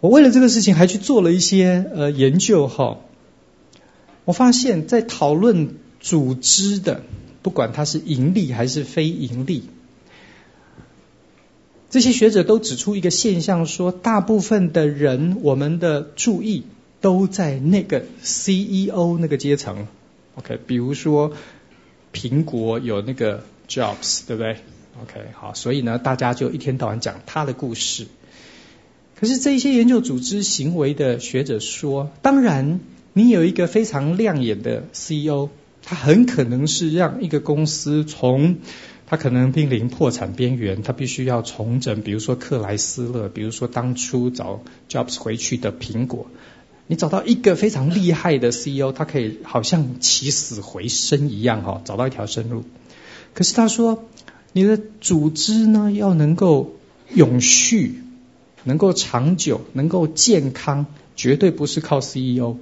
[0.00, 2.98] 我为了这个事情还去做了一些呃研究哈。
[4.24, 7.02] 我发现，在讨论组织的，
[7.42, 9.64] 不管它是盈利还是非盈利，
[11.88, 16.64] 这些学者都指出一个现象，说大部分的人，我们的注意
[17.00, 19.86] 都在那个 CEO 那个阶层。
[20.34, 21.32] OK，比如说
[22.12, 24.56] 苹果有那个 Jobs，对不对
[25.02, 28.06] ？OK，好，所以呢，大家就一天到晚讲他的故事。
[29.18, 32.80] 可是这些研究组织行为的学者说，当然。
[33.12, 35.48] 你有一个非常亮眼的 CEO，
[35.82, 38.58] 他很可能是让一个公司从
[39.06, 46.26] 他可能濒临破产边缘，他必须要重整，比如说克莱斯勒，比如说当初找 Jobs 回去的苹果。
[46.86, 52.64] 你找到一个非常厉害的 CEO，他可以好像起死回生一样哈，找到一条生路。
[53.32, 54.04] 可是他说，
[54.52, 56.74] 你的组织呢，要能够
[57.14, 58.02] 永续，
[58.64, 62.56] 能够长久，能够健康，绝对不是靠 CEO。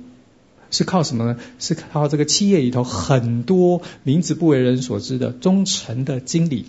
[0.71, 1.39] 是靠什么呢？
[1.59, 6.67] 是靠这个企业里头很多名字不为人所知的中层的经理，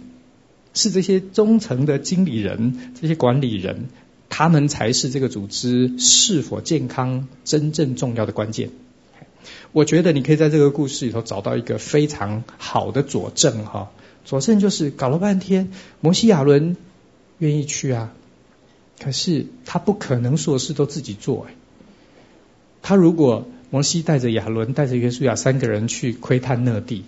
[0.73, 3.89] 是这些中层的经理人、这些管理人，
[4.29, 8.69] 他们才是这个组织是否健康真正重要的关键。
[9.73, 13.91] 我觉得你可以在这个故事里头找到一个非常好的佐证哈，
[14.23, 16.77] 佐证就是搞了半天，摩西亚伦
[17.37, 18.13] 愿意去啊，
[18.97, 21.55] 可是他不可能所有事都自己做哎，
[22.81, 23.45] 他如果。
[23.69, 27.03] 摩西带着亚伦，带着约书亚三个人去窥探那地，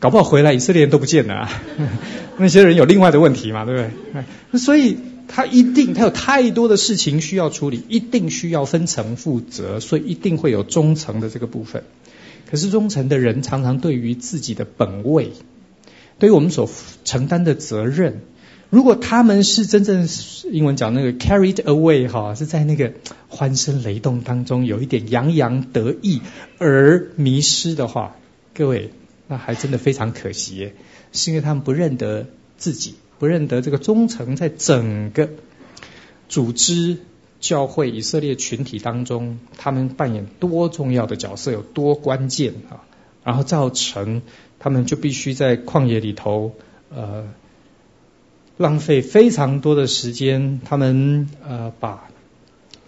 [0.00, 1.62] 搞不好回来以色列人都不见了啊！
[2.38, 3.80] 那些人有另外的问题嘛，对不
[4.52, 4.58] 对？
[4.58, 11.84] 所以他一定他有太多的事情需要处理，一定需要分层负责，所以一定会有中层的这个部分。
[12.50, 15.32] 可是中层的人常常对于自己的本位，
[16.18, 16.68] 对于我们所
[17.04, 18.20] 承担的责任。
[18.70, 20.06] 如果他们是真正
[20.50, 22.92] 英文讲那个 carried away 哈，是在那个
[23.28, 26.20] 欢声雷动当中有一点洋洋得意
[26.58, 28.16] 而迷失的话，
[28.54, 28.90] 各位，
[29.26, 30.74] 那还真的非常可惜耶，
[31.12, 32.26] 是因为他们不认得
[32.58, 35.30] 自己，不认得这个忠诚在整个
[36.28, 36.98] 组织
[37.40, 42.84] 教会以色列群体当中，他们扮演多重要的角色，有多关键啊，
[43.24, 44.20] 然后造成
[44.58, 46.52] 他们就必须在旷野里头
[46.94, 47.24] 呃。
[48.58, 52.10] 浪费非常多的时间，他们呃把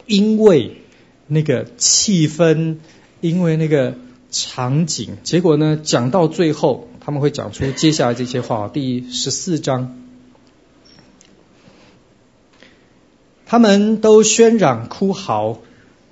[0.06, 0.82] 因为
[1.28, 2.78] 那个气氛，
[3.20, 3.94] 因为那个
[4.32, 8.66] 场景，结果呢讲到最后，他们会讲出接下来这些话。
[8.66, 9.96] 第十四章，
[13.46, 15.60] 他们都喧嚷哭嚎。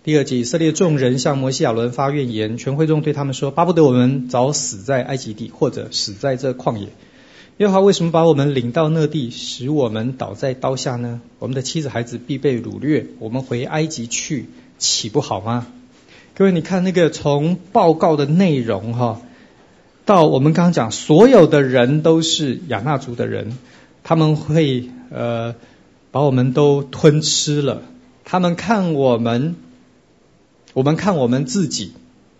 [0.04, 6.86] 第二节，以色列众人向摩西亚伦发怨言，全会众对他们说：巴不得我们早死在埃及地，或者死在这旷野。
[7.58, 11.20] 耶和华为什么把我们领到那地，使我们倒在刀下呢？
[11.40, 14.46] 我们的妻子孩子必被掳掠，我们回埃及去，
[14.78, 15.66] 岂不好吗？
[16.36, 19.20] 各位，你看那个从报告的内容哈，
[20.04, 23.58] 到我们刚刚讲，所有的人都是亚纳族的人，
[24.04, 25.56] 他们会呃
[26.12, 27.82] 把我们都吞吃了，
[28.24, 29.56] 他们看我们，
[30.74, 31.90] 我们看我们自己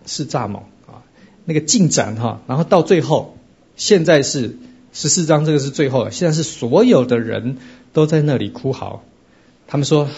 [0.05, 1.03] 是蚱蜢啊，
[1.43, 3.35] 那个进展哈，然后到最后，
[3.75, 4.55] 现在是。
[5.01, 7.55] 十四章这个是最后了，现在是所有的人
[7.93, 9.01] 都在那里哭嚎。
[9.65, 10.09] 他们说，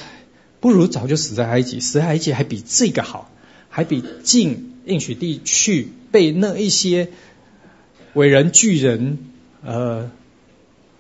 [0.60, 3.30] 不如早就死在埃及，死在埃及还比这个好，
[3.70, 7.10] 还比进应许地去被那一些
[8.14, 9.20] 伟人巨人
[9.64, 10.10] 呃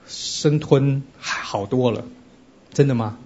[0.06, 2.06] 生吞好多了。
[2.72, 3.18] 真的吗？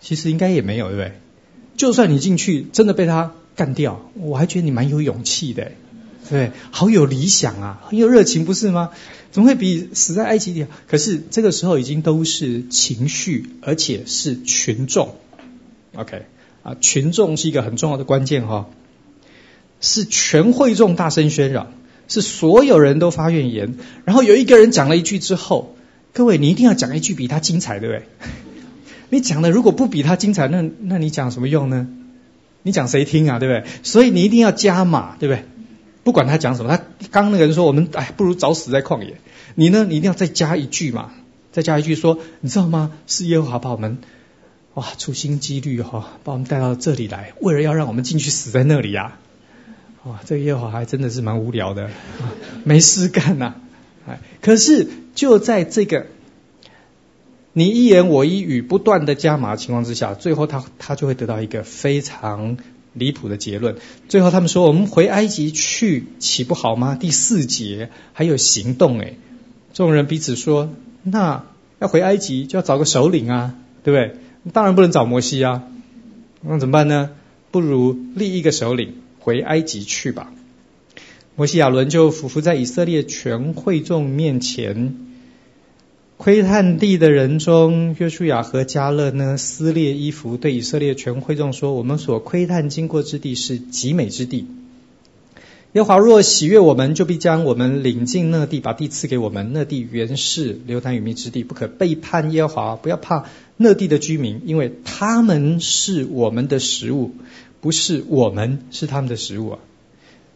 [0.00, 1.12] 其实应该也没有，对不对？
[1.76, 5.70] 就算你进去真的被他干掉，我还觉得你蛮有勇气的。
[6.28, 8.90] 对，好有理想啊，很有热情，不是吗？
[9.30, 10.66] 怎么会比死在埃及地？
[10.86, 15.16] 可是这个时候已经都是情绪，而且是群众。
[15.96, 16.26] OK
[16.62, 18.66] 啊，群众是一个很重要的关键哈、哦，
[19.80, 21.72] 是全会众大声喧嚷，
[22.08, 23.74] 是所有人都发怨言。
[24.04, 25.76] 然后有一个人讲了一句之后，
[26.12, 28.06] 各位你一定要讲一句比他精彩，对不对？
[29.10, 31.86] 你讲的如果不比他精彩，那那你讲什么用呢？
[32.62, 33.38] 你讲谁听啊？
[33.38, 33.70] 对不对？
[33.82, 35.44] 所以你一定要加码，对不对？
[36.04, 39.16] 不管他讲什么，他刚那个人说我们哎，不如早死在旷野。
[39.54, 39.86] 你呢？
[39.88, 41.12] 你一定要再加一句嘛，
[41.50, 42.92] 再加一句说，你知道吗？
[43.06, 43.98] 是耶和华把我们
[44.74, 49.18] 哇处心积虑哈，把我们带到这里来，为了要让我们进去死在那里呀、
[50.04, 50.10] 啊。
[50.10, 51.88] 哇，这个耶和华还真的是蛮无聊的，
[52.64, 53.56] 没事干呐、啊。
[54.08, 56.06] 哎，可是就在这个
[57.54, 62.58] 你一言我一语不断的加码情况之下，最后他他就会得到一个非常。
[62.94, 63.76] 离谱的结论。
[64.08, 69.18] 最后他们说：“我们回埃及去，岂不好吗？”第四节还有行动诶。
[69.72, 70.72] 众人彼此说
[71.04, 71.44] ：“那
[71.80, 74.18] 要回埃及就要找个首领啊，对不对？
[74.52, 75.64] 当然不能找摩西啊。
[76.40, 77.10] 那怎么办呢？
[77.50, 80.32] 不如立一个首领回埃及去吧。”
[81.36, 84.96] 摩西亚伦就俯伏在以色列全会众面前。
[86.24, 94.46] 窥探地的人中，约书亚和迦勒呢，撕裂衣服，对以色列全会众说：“我们所窥探经过之地是极美之地。
[95.74, 99.50] 耶华若喜悦我们，就必将我们领进那地，把地赐给我们。
[99.52, 102.74] 那地原是流淌与民之地，不可背叛耶华。
[102.76, 103.26] 不要怕
[103.58, 107.10] 那地的居民，因为他们是我们的食物，
[107.60, 109.58] 不是我们是他们的食物啊，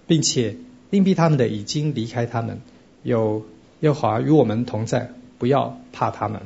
[0.07, 0.57] 并且
[0.91, 2.61] 另辟他们的已经离开他们，
[3.03, 3.47] 有
[3.81, 6.43] 耶华与我们同在。”不要怕他们。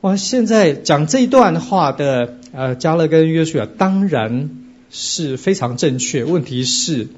[0.00, 4.50] 我现在讲这段话的呃，加勒跟约书亚当然
[4.90, 6.24] 是非常正确。
[6.24, 7.08] 问题是，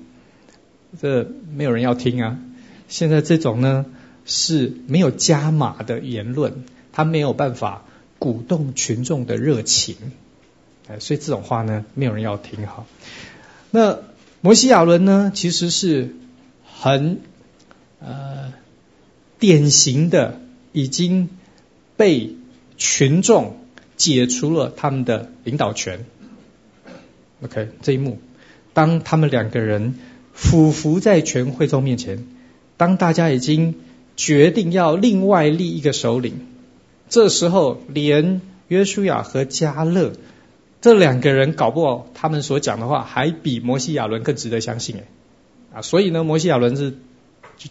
[1.00, 2.38] 这没有人要听啊。
[2.88, 3.86] 现在这种呢
[4.26, 7.84] 是没有加码的言论，他没有办法
[8.18, 9.96] 鼓动群众的热情。
[10.88, 12.84] 哎，所以这种话呢，没有人要听哈。
[13.70, 14.00] 那
[14.40, 16.16] 摩西亚伦呢，其实是
[16.66, 17.20] 很
[18.00, 18.52] 呃
[19.38, 20.40] 典型的，
[20.72, 21.28] 已经
[21.96, 22.34] 被
[22.76, 23.58] 群众
[23.96, 26.04] 解除了他们的领导权。
[27.42, 28.18] OK，这一幕，
[28.72, 29.94] 当他们两个人
[30.32, 32.26] 俯伏在全会众面前，
[32.76, 33.76] 当大家已经
[34.16, 36.46] 决定要另外立一个首领，
[37.08, 40.12] 这时候连约书亚和加勒
[40.80, 45.82] 这两个人搞不好，他们所讲的话还比摩西亚伦更值得相信哎啊！
[45.82, 46.94] 所以呢，摩西亚伦是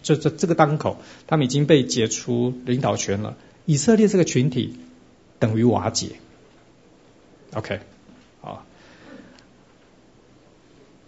[0.02, 3.36] 这这这个当口，他们已经被解除领导权了，
[3.66, 4.76] 以色列这个群体
[5.38, 6.10] 等于瓦解。
[7.54, 7.80] OK
[8.40, 8.64] 好。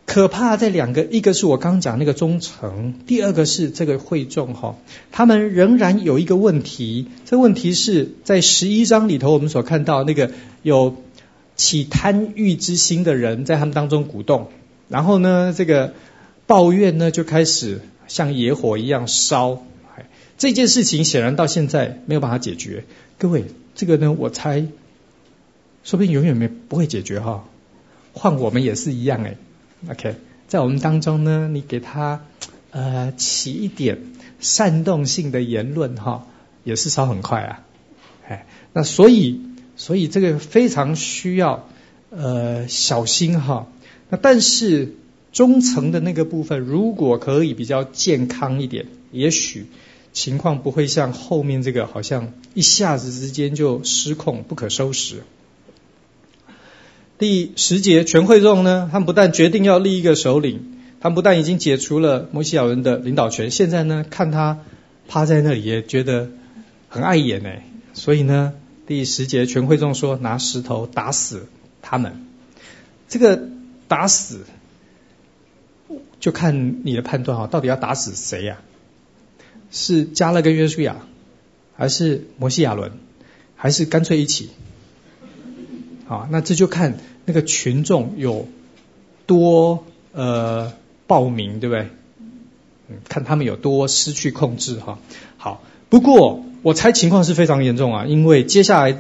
[0.07, 4.77] 可怕在两个，一个是我刚讲那个忠诚，第二个是这个会众哈，
[5.11, 10.31] 他们仍然有一个问题，这问题是在十一章里头我们所看到那个
[10.63, 11.03] 有
[11.57, 14.51] 起贪欲之心的人在他们当中鼓动，
[14.89, 15.95] 然后呢这个
[16.47, 19.63] 抱怨呢就开始像野火一样烧，
[20.37, 22.85] 这件事情显然到现在没有办法解决。
[23.19, 23.45] 各位，
[23.75, 24.67] 这个呢我猜，
[25.85, 27.45] 说不定永远没不会解决哈，
[28.13, 29.37] 换我们也是一样诶
[29.89, 30.17] OK，
[30.49, 32.25] 在我们当中呢，你给他
[32.71, 33.99] 呃起一点
[34.41, 36.27] 煽动性的言论哈，
[36.65, 37.65] 也是烧很快啊，
[38.29, 39.41] 哎，那所以
[39.77, 41.69] 所以这个非常需要
[42.11, 43.69] 呃小心哈。
[44.09, 44.95] 那但是
[45.35, 49.67] 中层的那个部分，如果可以比较健康一点，也许
[50.13, 55.25] 情况不会像后面这个，好像一下子之间就失控，不可收拾。
[57.19, 64.61] 第十节，全会众呢，他们不但决定要立一个首领，他们不但已经解除了摩西亚人的领导权，现在呢，看他
[65.09, 66.31] 趴在那里也觉得
[66.89, 68.53] 很碍眼哎，所以呢，
[68.87, 71.49] 第十节，全会众说拿石头打死
[71.83, 72.25] 他们。
[73.09, 73.49] 这个
[73.89, 74.45] 打死，
[76.21, 78.59] 就看你的判断哈，到底要打死谁呀？
[79.71, 80.97] 是加勒跟约书亚，
[81.77, 82.93] 还是摩西亚伦，
[83.57, 84.51] 还是干脆一起？
[86.07, 88.47] 好，那这就看那个群众有
[89.27, 90.73] 多呃
[91.07, 91.89] 暴民，对不对？
[92.89, 94.99] 嗯，看他们有多失去控制哈。
[95.39, 98.97] 好，不过我猜情况是非常严重啊，因为接下来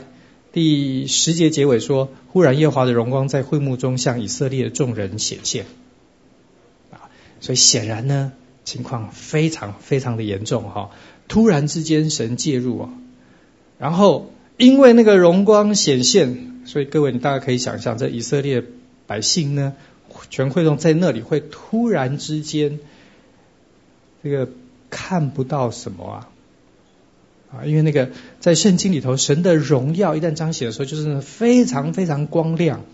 [0.53, 5.66] 第十节结尾说，忽然耶华的荣光在会幕中向以色列的众人显现，
[7.45, 8.32] 所以显然呢，
[8.64, 10.92] 情况非常非常的严重哈。
[11.28, 12.88] 突然之间神介入啊，
[13.78, 16.53] 然后因为那个荣光显现。
[16.66, 18.64] 所以各位，你大概可以想象，这以色列
[19.07, 19.74] 百姓呢，
[20.30, 22.78] 全会众在那里会突然之间，
[24.22, 24.49] 这个
[24.88, 26.28] 看不到什么啊
[27.53, 32.86] 啊，因为那个在圣经里头，神的荣耀一旦彰显的时候，就是非常非常光亮，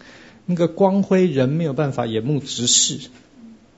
[0.47, 2.99] 那个光辉人没有办法眼目直视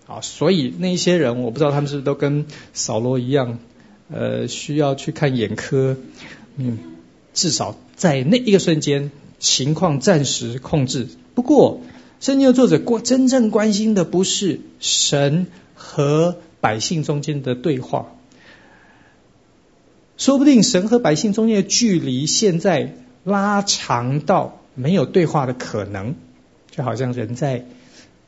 [0.06, 0.20] 啊。
[0.20, 3.58] 所以那些人，我不知道他们是不是都跟扫罗一样，
[4.10, 5.96] 呃，需要去看眼科，
[6.56, 6.78] 嗯，
[7.34, 9.10] 至少在那一个瞬间。
[9.38, 11.80] 情况暂时控制，不过
[12.20, 18.14] 圣经的作者关真正关心的不是神和百姓中间的对话，
[20.16, 22.94] 说不定神和百姓中间的距离现在
[23.24, 26.14] 拉长到没有对话的可能，
[26.70, 27.66] 就好像人在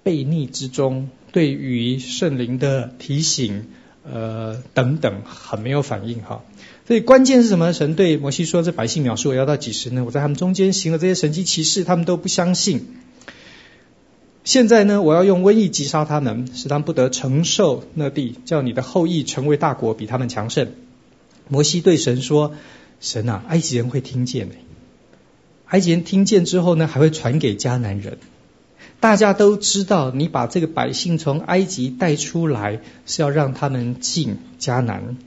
[0.02, 3.66] 悖逆之中，对于圣灵的提醒，
[4.08, 6.44] 呃等等，很没有反应哈。
[6.86, 7.72] 所以关键是什么？
[7.72, 10.04] 神对摩西说：“这百姓藐视我要到几时呢？
[10.04, 12.86] 我在他们中间行了这些神迹奇事，他们都不相信。
[14.44, 20.70] 现在呢，我要用瘟疫击杀他们，使他们不得承受那地，叫你的后裔成为大国，比他们强盛。”
[21.50, 22.54] 摩西对神说
[23.00, 24.54] ：“神啊，埃及人会听见的。
[25.66, 28.18] 埃及人听见之后呢，还会传给迦南人。
[29.04, 35.18] 大家都知道，你把这个百姓从埃及带出来，是要让他们进迦南。”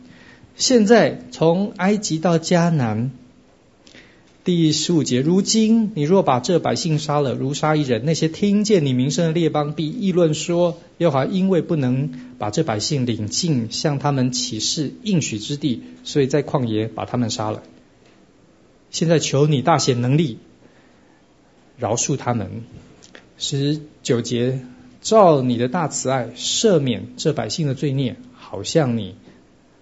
[0.58, 3.12] 现在从埃及到迦南，
[4.44, 5.22] 第十五节。
[5.22, 12.10] 如今你若把这百姓杀了，如杀一人，那些听见你名声的列邦必议论说：耶和华因为不能
[12.40, 17.62] 把这百姓领进向他们起誓应许之地，所以在旷野把他们杀了。
[18.90, 20.40] 现在求你大显能力，
[21.78, 22.64] 饶恕他们。
[23.38, 24.62] 十九节，
[25.02, 29.16] 照你的大慈爱赦免这百姓的罪孽，好像你。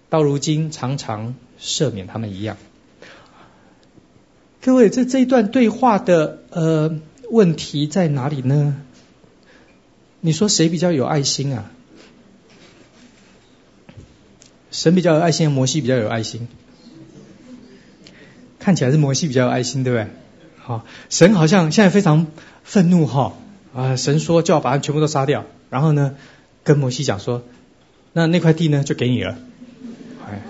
[0.08, 2.56] 到如今常常赦免他们一样。
[4.62, 7.00] 各位，这这一段对话的呃
[7.30, 8.76] 问题在哪里呢？
[10.20, 11.70] 你说谁比较有爱心啊？
[14.70, 16.46] 神比较有爱心，摩西比较有爱心？
[18.60, 20.08] 看起来是摩西比较有爱心，对不对？
[20.58, 22.28] 好，神好像现在非常
[22.62, 23.36] 愤怒哈
[23.76, 23.96] 啊！
[23.96, 26.14] 神说就要把他全部都杀掉，然后呢，
[26.64, 27.42] 跟摩西讲说，
[28.14, 29.36] 那那块地呢就给你了。
[30.26, 30.42] 哎，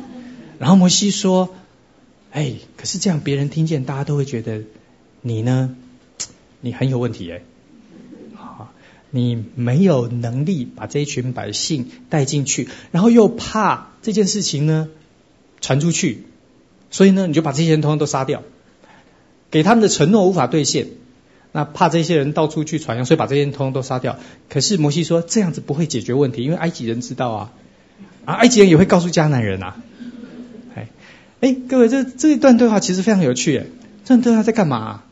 [0.61, 1.53] 然后摩西说，
[2.31, 4.63] 哎，可是这样别人听见，大家都会觉得
[5.23, 5.75] 你呢，
[6.61, 7.43] 你很有问题哎。
[9.11, 14.89] 你没有能力把这一群百姓带进去，然后又怕这件事情呢
[15.61, 16.25] 传出去，
[16.91, 18.43] 所以呢你就把这些人通通都杀掉，
[19.51, 20.89] 给他们的承诺无法兑现，
[21.53, 24.19] 那怕这些人到处去传扬，所以把这些人通通都杀掉。
[24.49, 27.53] 可是摩西说这样子不会解决问题，因为埃及人知道啊，
[28.25, 29.77] 啊埃及人也会告诉迦南人啊。
[30.75, 30.89] 哎
[31.41, 33.67] 哎，各位这这一段对话其实非常有趣，哎，
[34.05, 35.03] 这段对话在干嘛？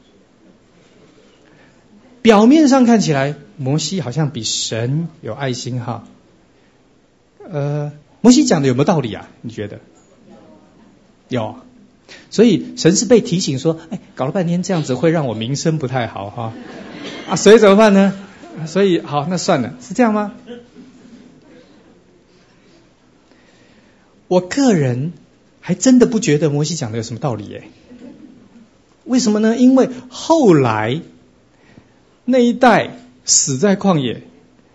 [2.22, 6.04] 表面上看起来，摩西好像比神有爱心哈。
[7.50, 9.28] 呃，摩西讲的有没有道理啊？
[9.42, 9.80] 你觉得？
[11.28, 11.56] 有。
[12.30, 16.52] 所以神是被提醒说，哎，搞了半天这样子会让我名声不太好哈。
[17.28, 18.12] 啊，所以怎么办呢？
[18.66, 20.32] 所以好，那算了，是这样吗？
[24.28, 25.12] 我个人
[25.60, 27.64] 还真的不觉得摩西讲的有什么道理耶。
[29.04, 29.56] 为什么呢？
[29.56, 31.02] 因为后来。
[32.26, 32.88] 那一代
[33.26, 34.22] 死在旷野，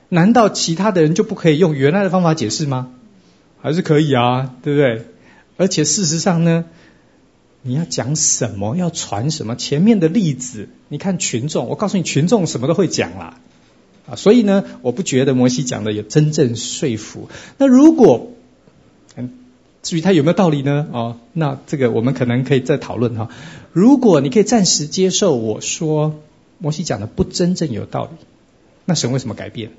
[0.07, 2.91] 难道其他的人就不可以用原来的方法解释吗？
[3.59, 5.07] 还是可以啊，对不对？
[5.57, 6.65] 而且事实上呢，
[7.61, 13.39] 你要讲什么，要传什么，前面的例子，你看群众，我告诉你，群众什么都会讲啦，
[14.09, 17.29] 啊，所以呢，我不觉得摩西讲的有真正说服。
[17.57, 18.31] 那如果，
[19.15, 19.31] 嗯，
[19.83, 20.87] 至于他有没有道理呢？
[20.91, 23.29] 哦，那这个我们可能可以再讨论哈。
[23.73, 26.19] 如果你可以暂时接受我说。
[26.61, 28.11] 摩西讲的不真正有道理，
[28.83, 29.71] 那神为什么改变？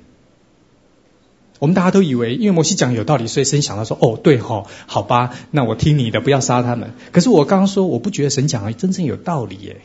[1.61, 9.81] 我们大家都以为，因为摩西讲有道理，所以神想到说：“哦，对哈，好吧，那我听你的，不要杀他们。”可是我刚刚说，我不觉得神讲的真正有道理耶。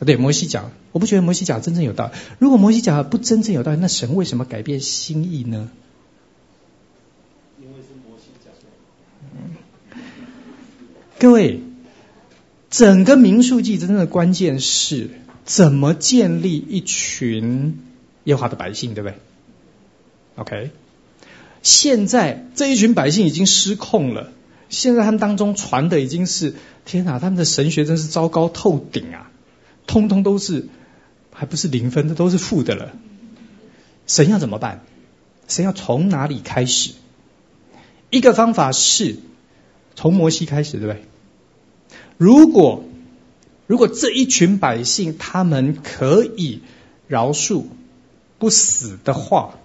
[0.00, 2.12] 对，摩西讲，我不觉得摩西讲的真正有道理。
[2.38, 5.68] 如果摩西讲的不真正有道理，那神为什么改变心意呢？
[7.60, 10.00] 因为是摩西讲。
[11.18, 11.60] 各位。
[12.70, 15.08] 整个民数记真正的关键是
[15.46, 17.80] 怎么建立一群
[18.24, 19.16] 耶和华的百姓，对不对
[20.38, 20.70] ？OK，
[21.62, 24.32] 现在这一群百姓已经失控了，
[24.68, 29.30] 现在他们当中传的已经是天哪，他们的神学真是糟糕透顶啊，
[29.86, 30.68] 通通都是
[31.32, 32.92] 还不是零分的，都是负的了。
[34.06, 34.84] 神要怎么办？
[35.48, 36.92] 神要从哪里开始？
[38.10, 39.16] 一个方法是
[39.94, 41.02] 从摩西开始，对不对？
[42.16, 42.84] 如果
[43.66, 46.62] 如果这一群百姓他们可以
[47.06, 47.64] 饶恕
[48.38, 49.58] 不死的话，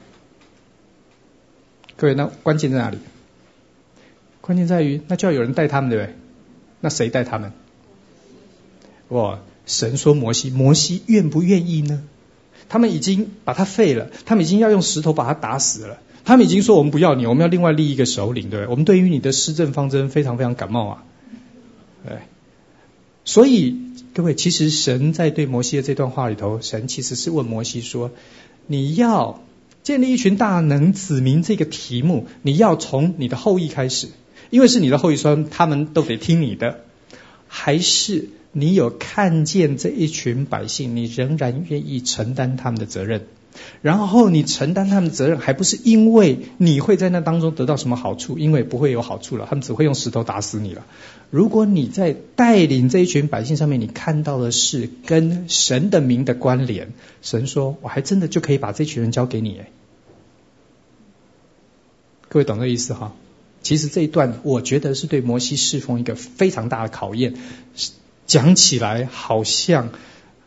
[2.04, 2.98] 各位，那关键在哪里？
[4.42, 6.16] 关键在于那就要有人带他们，对不对？
[6.82, 7.54] 那谁带他们？
[9.08, 9.40] 哇！
[9.66, 12.04] 神说摩西，摩西愿不愿意呢？
[12.68, 18.70] 他们已经把他废了，他们已经要用石头把他打死了，他们已经说我们不要你，我们要另外立一个首领，对不对？
[18.70, 21.04] 我们对于你的施政方针非常非常感冒啊，
[22.06, 22.18] 对。
[23.24, 23.80] 所以，
[24.14, 28.12] 各位，其实神在对摩西的这段话里头，神其实是问摩西说
[28.68, 29.42] ：“你要
[29.84, 34.08] 建立一群大能子民这个题目，你要从你的后裔开始，
[34.50, 36.86] 因为是你的后裔说他们都得听你的，
[37.48, 43.28] 还是你有看见这一群百姓，你仍然愿意承担他们的责任？”
[43.82, 48.38] 然后你承担他们的责任，还不是因为你会在那当中得到什么好处？
[48.38, 50.86] 因为不会有好处了，他们只会用石头打死你了。
[51.30, 59.58] 如果你在带领这一群百姓上面，你看到的是跟神的名的关联，神说我还真的就可以把这群人交给你。
[59.58, 59.70] 哎，
[62.30, 63.14] 各位懂这意思哈？
[63.62, 67.36] 其实这一段我觉得是对摩西侍奉一个非常大的考验。
[68.26, 69.90] 讲起来好像，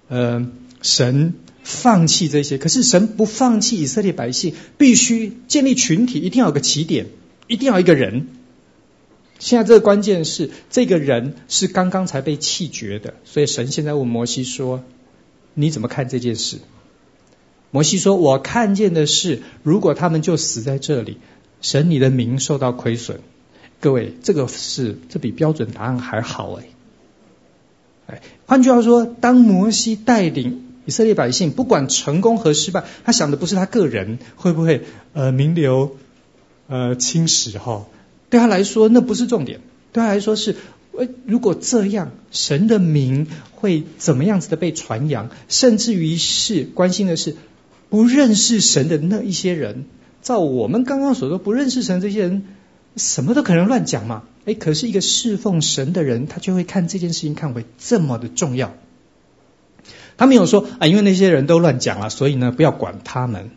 [0.08, 0.46] 呃，
[0.82, 1.34] 神。
[1.68, 7.06] 放弃这些，可是神不放弃以色列百姓，必须建立群体，一定要有个起点，
[7.48, 8.28] 一定要一个人。
[9.40, 14.84] 现在这个关键是，这个人是刚刚才被弃绝的，所以神现在问摩西说
[15.54, 16.58] ：“你怎么看这件事？”
[17.72, 21.18] 摩西说：“我看见的是，如果他们就死在这里，
[21.60, 23.18] 神你的名受到亏损。”
[23.80, 26.68] 各位，这个是这比标准答案还好哎。
[28.06, 30.62] 哎，换句话说，当摩西带领。
[30.86, 35.96] 以色列百姓不管成功和失败，他想的不是他个人会不会呃名留
[36.68, 37.86] 呃青史哈，
[38.30, 39.60] 对他来说那不是重点，
[39.92, 40.56] 对他来说是，
[40.92, 47.36] 呃如果这样，神的名会怎么样子的被传扬，甚至于是关心的是
[47.90, 49.84] 不认识神的那一些人，
[50.22, 52.44] 照我们刚刚所说不认识神这些人，
[52.96, 54.22] 什么都可能乱讲嘛。
[54.44, 58.74] 哎，可是一个侍奉神的人，他就会看这件事情看为这么的重要。
[60.16, 63.50] 他没有说啊，因为那些人都乱讲了，所以呢，不要管他们。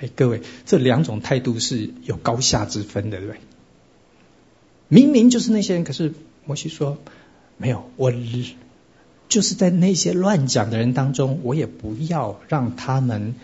[0.00, 3.40] 哎，各位，这两种态度是有高下之分的，对不对？
[4.88, 6.12] 明明就是那些人，可是
[6.44, 6.98] 摩西说
[7.56, 8.12] 没有，我
[9.28, 13.34] 就是在那些乱讲的人当中，我也不要让他们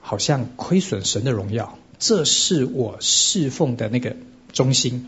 [0.00, 4.16] 好像亏损神的荣耀，这是我侍奉的那个
[4.52, 5.06] 中心。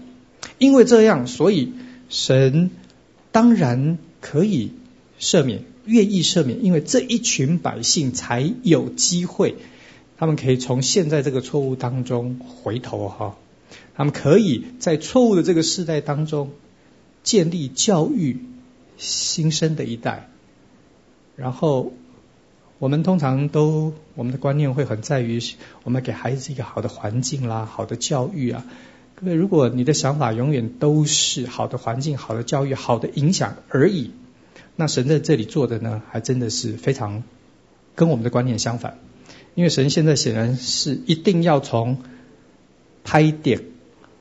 [0.58, 1.72] 因为这样，所以
[2.08, 2.70] 神
[3.32, 4.72] 当然可以
[5.18, 9.56] 赦免，愿意赦免，因为这一群百姓才有机会。
[10.16, 13.36] 他们可以从现在这个错误当中回头哈，
[13.94, 16.52] 他们可以在错误的这个世代当中
[17.24, 18.38] 建立教育
[18.98, 20.28] 新生的一代。
[21.34, 21.92] 然后
[22.78, 25.40] 我们通常都我们的观念会很在于
[25.82, 28.64] 我们给孩子一个好的环境啦，好的教育啊。
[29.16, 34.10] 各位，如果你的想法永远都是好的环境、好的教育、好的影响而已，
[34.76, 37.22] 那神在这里做的呢，还真的是非常
[37.94, 38.98] 跟我们的观念相反。
[39.54, 41.98] 因为神现在显然是一定要从
[43.04, 43.60] 拍点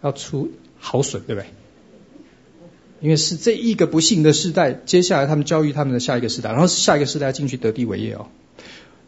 [0.01, 1.47] 要出好笋，对不对？
[2.99, 8.27] 因为是这一个不幸的世代，接下来他们教育他们的下一个世代，然后下一个世代要进去得地为业哦。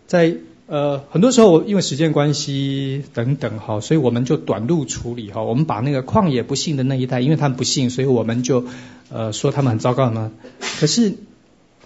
[0.07, 0.37] 在
[0.67, 5.43] 呃很多时候，因为时间关系等等哈，所以我们就短路处理哈。
[5.43, 8.65] 我们把那个旷野不幸的那一代，因为他们不幸，所以我们就
[9.09, 10.31] 呃说他们很糟糕呢。
[10.79, 11.15] 可是。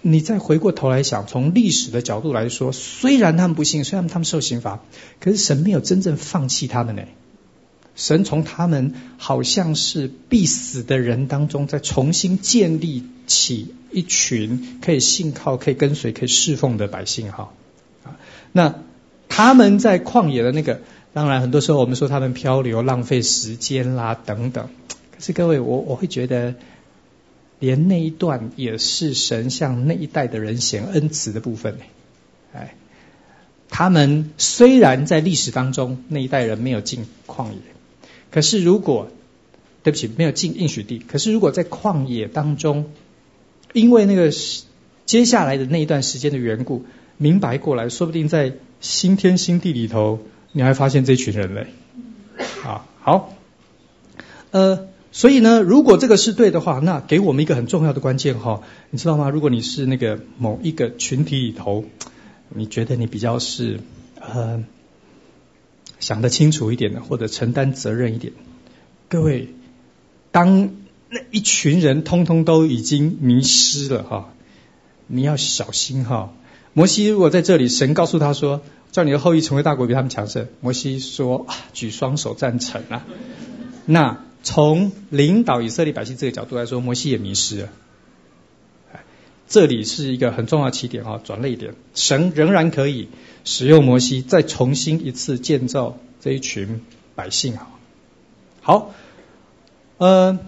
[0.00, 4.80] 你再回过头来想，从历史的角度来说，虽然他们不幸，虽然他们受刑罚，
[5.18, 7.02] 可是神没有真正放弃他们呢。
[7.96, 17.50] 神从他们好像是必死的人当中，再重新建立起一群可以信靠、可以跟随、可以侍奉的百姓哈。
[18.04, 18.16] 啊，
[18.52, 18.76] 那
[19.28, 20.80] 他们在旷野的那个，
[21.12, 24.68] 当然很多时候我们说他们漂流、浪费时间啦等等。
[25.10, 26.54] 可是各位，我我会觉得。
[27.60, 31.84] 连那一段也是神向那一代的人显恩慈的部分呢，
[32.52, 32.74] 哎，
[33.68, 37.58] 他们虽然在历史当中那一代人没有进旷野，
[38.30, 39.10] 可是如果
[39.82, 42.92] 对不起没有进应许地，可是如果在旷野当中，
[43.72, 44.30] 因为那个
[45.04, 46.84] 接下来的那一段时间的缘故，
[47.16, 50.20] 明白过来，说不定在新天新地里头，
[50.52, 51.66] 你还发现这群人嘞，
[52.64, 53.34] 啊，好，
[54.52, 54.87] 呃。
[55.10, 59.30] 所以呢，如果这个是对的话，那给我们一个很重要的关键哈，你知道吗？
[59.30, 61.86] 如果你是那个某一个群体里头，
[62.50, 63.80] 你觉得你比较是
[64.20, 64.62] 呃
[65.98, 68.34] 想得清楚一点的，或者承担责任一点，
[69.08, 69.48] 各位，
[70.30, 70.72] 当
[71.08, 74.34] 那一群人通通都已经迷失了哈，
[75.06, 76.34] 你要小心哈。
[76.74, 78.60] 摩西如果在这里，神告诉他说，
[78.92, 80.48] 叫你的后裔成为大国，比他们强盛。
[80.60, 83.06] 摩西说，举双手赞成啊，
[83.86, 84.27] 那。
[84.48, 87.68] 从领导以色列百姓这个角度来说，摩西也迷失了。
[89.46, 91.74] 这里是一个很重要的起点啊，转捩点。
[91.94, 93.08] 神仍然可以
[93.44, 96.80] 使用摩西，再重新一次建造这一群
[97.14, 97.68] 百姓啊。
[98.62, 98.94] 好，
[99.98, 100.38] 呃，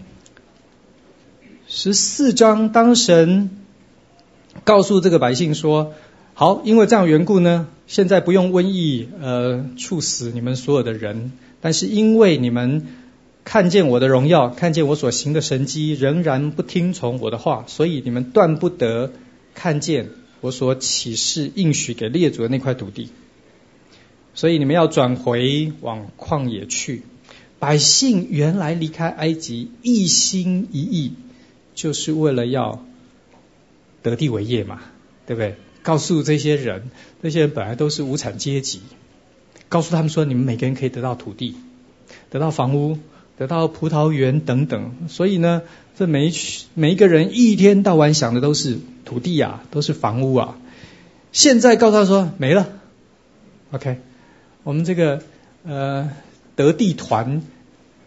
[1.69, 3.51] 十四章，当神
[4.65, 5.93] 告诉这个百姓说
[6.33, 12.87] ：“好，因为这样缘故呢，现在不用瘟疫呃处死你们所有的人，但是因为你们。”
[13.51, 19.13] 看见我的荣耀，看见我所行的神迹，仍然不听从我的话，所以你们断不得
[19.55, 23.09] 看见我所启示应许给列祖的那块土地。
[24.35, 27.03] 所以你们要转回往旷野去。
[27.59, 31.15] 百姓原来离开埃及一心一意，
[31.75, 32.87] 就是为了要
[34.03, 34.81] 得地为业嘛，
[35.27, 35.57] 对不对？
[35.83, 38.79] 告诉这些人，这些人本来都是无产阶级，
[39.69, 41.57] 告诉他们说，你们每个人可以得到土地，
[42.31, 42.97] 得到房屋。
[43.41, 45.63] 得到葡萄园等等，所以呢，
[45.97, 46.35] 这每一
[46.75, 50.59] 每一个人一天到晚想的都是土地啊，都是房屋啊。
[51.33, 52.69] 现在告诉他说没了
[53.71, 53.97] ，OK，
[54.63, 55.23] 我们这个
[55.65, 56.11] 呃
[56.55, 57.41] 得地团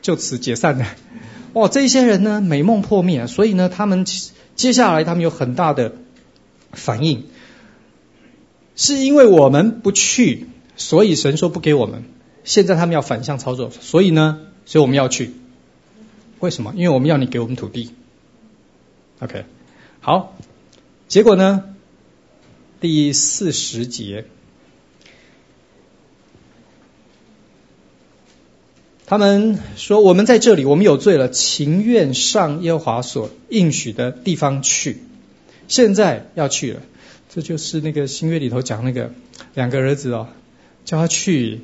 [0.03, 0.85] 就此解散了。
[1.53, 4.05] 哇，这些人呢美梦破灭，所以呢，他们
[4.53, 5.93] 接下来他们有很大的
[6.73, 7.23] 反应，
[8.75, 12.03] 是因为我们不去，所以神说不给我们。
[12.43, 14.41] 现在他们要反向操作，所以呢。
[14.65, 15.31] 所以我们要去，
[16.39, 16.73] 为什么？
[16.75, 17.91] 因为我们要你给我们土地。
[19.19, 19.45] OK，
[20.01, 20.37] 好，
[21.07, 21.63] 结果呢？
[22.81, 24.25] 第四十节，
[29.05, 34.97] 他们说：“我们在这里，我们有罪了，情愿上耶和华所应许的地方去。
[35.69, 36.81] 现在要去了，
[37.29, 39.13] 这就是那个新约里头讲那个
[39.53, 40.27] 两个儿子哦，
[40.83, 41.61] 叫他去。”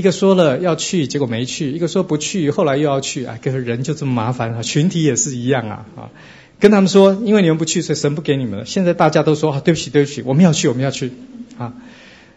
[0.00, 3.26] 一个说了要去，结果没去；一个说不去，后来又要去。
[3.26, 4.62] 啊，可是人就这么麻烦啊！
[4.62, 6.10] 群体也是一样啊啊！
[6.58, 8.64] 跟他们说，因为你们不去，所以神不给你们了。
[8.64, 11.12] 现在大家都说啊，对不起，对不起，我们要去，我们要去
[11.58, 11.74] 啊！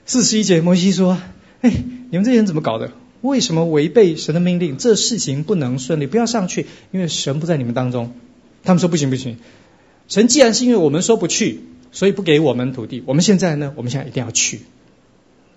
[0.06, 1.18] 四十一节，摩西说
[1.64, 1.72] ：“哎，
[2.12, 2.92] 你们这些人怎么搞的？
[3.22, 4.76] 为什么违背神的命令？
[4.76, 8.12] 这事情不能顺利，不要上去，因为神不在你们当中。”
[8.66, 9.38] 他们说：“不行，不行！
[10.10, 11.62] 神既然是因为我们说不去，
[11.94, 13.02] 所以不给我们土地。
[13.06, 13.72] 我们现在呢？
[13.78, 14.60] 我们现在一定要去。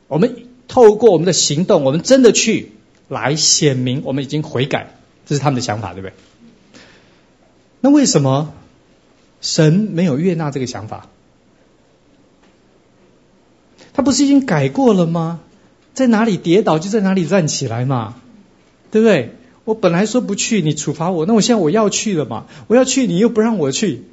[0.06, 0.36] 我们。”
[0.68, 2.72] 透过我们的行动，我们真的去
[3.08, 4.94] 来显明我们已经悔改，
[5.26, 6.12] 这是他们的想法，对不对？
[7.80, 8.54] 那为什么
[9.40, 11.08] 神没有悦纳这个想法？
[13.92, 15.40] 他不是已经改过了吗？
[15.94, 18.16] 在哪里跌倒就在哪里站起来嘛，
[18.90, 19.34] 对不对？
[19.64, 22.46] 我本来说不去，你处罚我，那我现在我要去了嘛？
[22.66, 24.04] 我要去，你又不让我去。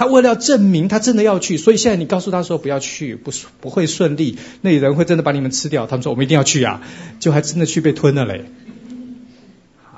[0.00, 3.30] 他为了要证明他真的要去，所以现在你告诉他说不要去，不
[3.60, 5.86] 不会顺利，那人会真的把你们吃掉。
[5.86, 6.80] 他们说我们一定要去啊，
[7.18, 8.46] 就还真的去被吞了嘞。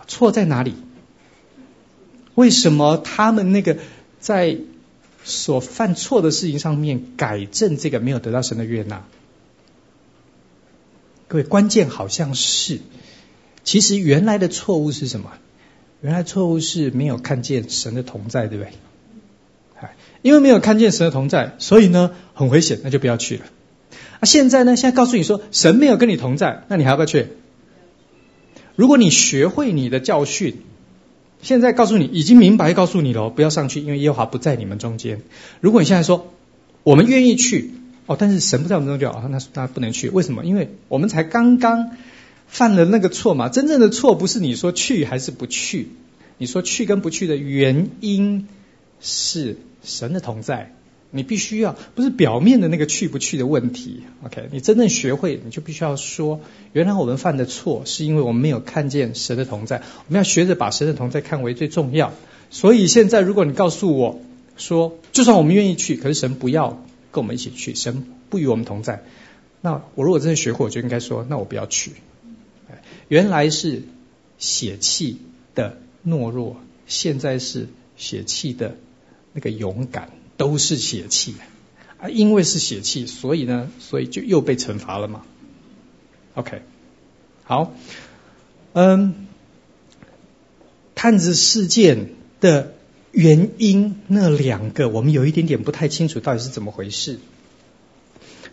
[0.08, 0.74] 错在哪里？
[2.34, 3.78] 为什么他们那个
[4.18, 4.56] 在
[5.22, 9.04] 所犯错的事情上面改正这个没有得到神的悦纳？
[11.28, 12.80] 各位，关键好像是，
[13.62, 15.30] 其实原来的错误是什么？
[16.00, 18.72] 原来错误是没有看见神的同在，对不对？
[20.22, 23.44] 因为没有看见神的同在，所以呢很危险，那就不要去了。
[24.20, 27.26] 啊，现在呢，现在告诉你说神没有跟你同在，那你还要不要去？
[28.76, 30.56] 如果你学会你的教训，
[31.42, 35.20] 现在告诉你已经明白告诉你了，不要上去，因为耶和华不在你们中间。
[35.60, 36.32] 如果你现在说
[36.84, 37.74] 我们愿意去，
[38.06, 40.44] 哦，但是神不在我们中间，哦，那那不能去，为什么？
[40.44, 41.90] 因为我们才刚刚
[42.46, 43.48] 犯了那个错嘛。
[43.48, 45.88] 真正的错不是你说去还是不去，
[46.38, 48.46] 你说去跟不去的原因
[49.00, 49.56] 是。
[49.82, 50.74] 神的同在，
[51.10, 54.48] 你必须要不是表面的那个去不去的问题，OK？
[54.50, 56.40] 你真正学会，你就必须要说，
[56.72, 62.12] 原来我们犯的错是因为我们没有看见神的同在，我们要学着把神的同在看为最重要。
[62.50, 64.20] 所以现在，如果你告诉我
[64.56, 69.02] 说，就算我们愿意去，可是神不要跟我们一起去，神不与我们同在，
[69.60, 71.92] 那我如果真的学会，我就应该说，那我不要去。
[73.08, 73.82] 原来是
[74.38, 75.18] 血气
[75.54, 76.56] 的懦弱，
[76.86, 78.76] 现在是血气的。
[79.34, 81.34] 那个勇敢都是血气
[81.98, 85.22] 啊，因为是血气，所以呢，所以就又被惩罚了嘛。
[86.34, 86.62] OK，
[87.44, 87.72] 好，
[88.72, 89.26] 嗯，
[90.94, 92.10] 探子事件
[92.40, 92.74] 的
[93.10, 97.18] 原因那两个，我们有一点点不太清楚到底是怎么回事。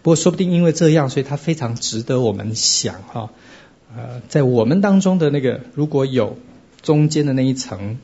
[0.02, 3.32] 不过说不定因为这样，所以它非常值得我们想哈。
[3.96, 6.38] 呃，在我们当中的那个如果有
[6.82, 7.98] 中间的那一层。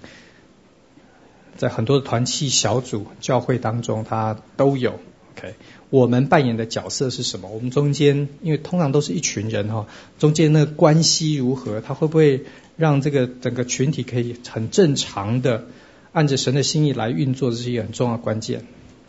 [1.57, 4.99] 在很多的团契小组、教会当中，它都有。
[5.37, 5.55] OK，
[5.89, 7.49] 我们扮演的角色是什么？
[7.49, 9.85] 我们中间，因为通常都是一群人哈，
[10.17, 11.81] 中间那个关系如何？
[11.81, 12.45] 它会不会
[12.77, 15.65] 让这个整个群体可以很正常的
[16.13, 17.51] 按着神的心意来运作？
[17.51, 18.65] 这是一个很重要的关键。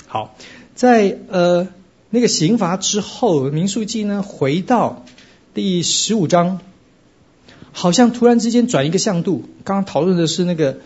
[0.07, 0.37] 好，
[0.75, 1.69] 在呃
[2.11, 5.05] 那个刑罚之后，民数记呢回到
[5.55, 6.61] 第十五章，
[7.73, 9.45] 好像突然之间转一个向度。
[9.63, 10.79] 刚刚讨论的是那个。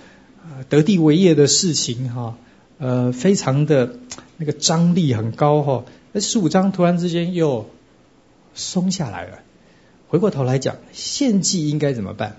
[0.68, 2.36] 得地为业的事情哈，
[2.78, 3.96] 呃，非常的
[4.36, 5.84] 那个张力很高哈。
[6.12, 7.70] 那十五章突然之间又
[8.54, 9.38] 松下来了。
[10.08, 12.36] 回过头来讲，献祭应该怎么办？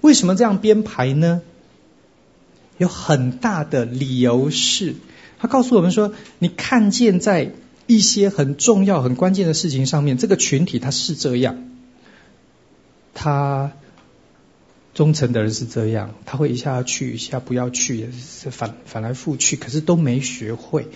[0.00, 1.42] 为什么这样编排呢？
[2.78, 4.94] 有很大的理由是，
[5.38, 7.52] 他告诉我们说，你看见在
[7.86, 11.68] 一些很重要、很关键的事情上面，这个群体他是这样，
[13.14, 13.72] 他。
[14.94, 20.88] 忠诚的人是这样，他会一下要去，一下不要去，是反反来覆去，可是都没学会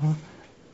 [0.00, 0.18] 啊。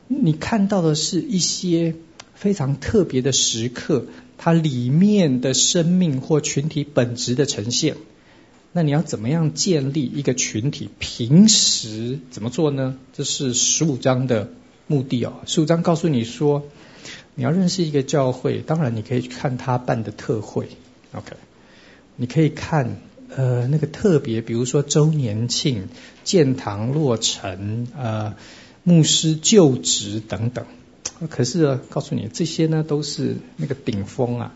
[0.07, 1.95] 你看到的是一些
[2.33, 4.07] 非常特别的时刻，
[4.37, 7.95] 它里面的生命或群体本质的呈现。
[8.71, 10.89] 那你要怎么样建立一个群体？
[10.97, 12.97] 平时怎么做呢？
[13.13, 14.49] 这是十五章的
[14.87, 15.41] 目的哦。
[15.45, 16.63] 十五章告诉你说，
[17.35, 20.69] 你要认识一个教会，当然你可以去看他办的特会
[21.13, 21.33] ，OK。
[22.15, 22.97] 你可以看，
[23.35, 25.89] 呃，那个特别，比如说周年庆、
[26.23, 28.35] 建堂落成、呃，
[28.83, 30.65] 牧师就职等等。
[31.29, 34.53] 可是，告诉你，这些呢都是那个顶峰啊。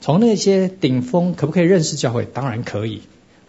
[0.00, 2.26] 从那些顶峰，可不可以认识教会？
[2.26, 3.02] 当然可以。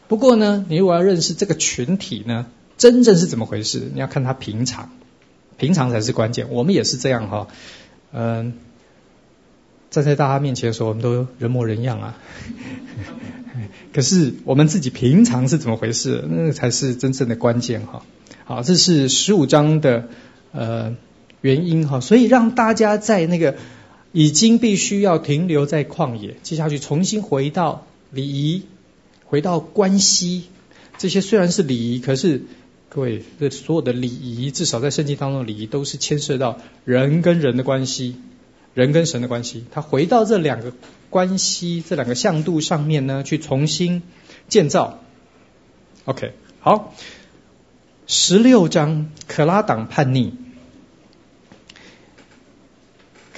[0.08, 2.46] 不过呢，你如果要认识这个群体呢，
[2.78, 3.90] 真正是怎么回事？
[3.94, 4.92] 你要看他平常，
[5.58, 6.48] 平常才是关键。
[6.50, 7.48] 我们也是这样哈，
[8.14, 8.54] 嗯、
[9.90, 12.18] 站在大家面前的时候，我们都人模人样啊。
[13.94, 16.24] 可是我们自己平常是怎么回事？
[16.30, 18.04] 那才是真正的关键哈。
[18.46, 20.08] 好，这是十五章的
[20.52, 20.96] 呃
[21.42, 23.56] 原因哈，所以让大家在那个
[24.12, 28.64] 已经必须要停留在旷野，接下去重新回到礼仪，
[29.26, 30.44] 回到关系，
[30.98, 32.44] 这些虽然是礼仪，可是
[32.90, 38.16] 各位这所有的礼仪，至少在圣经当中礼仪都是牵涉到人跟人的关系，
[38.78, 40.72] 人跟神的关系，他回到这两个
[41.10, 44.04] 关系这两个向度上面呢，去重新
[44.50, 45.00] 建造。
[46.06, 46.94] OK，好，
[48.06, 50.36] 十六章可拉党叛逆。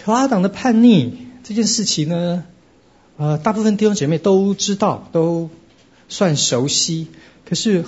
[0.03, 2.43] 可拉党的叛逆这件事情呢，
[3.15, 5.49] 呃，大部分弟兄姐妹都知道，都
[6.09, 7.07] 算熟悉。
[7.45, 7.85] 可是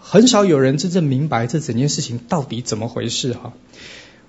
[0.00, 3.52] 很少有人真正明白这整件事情到底怎么回事哈。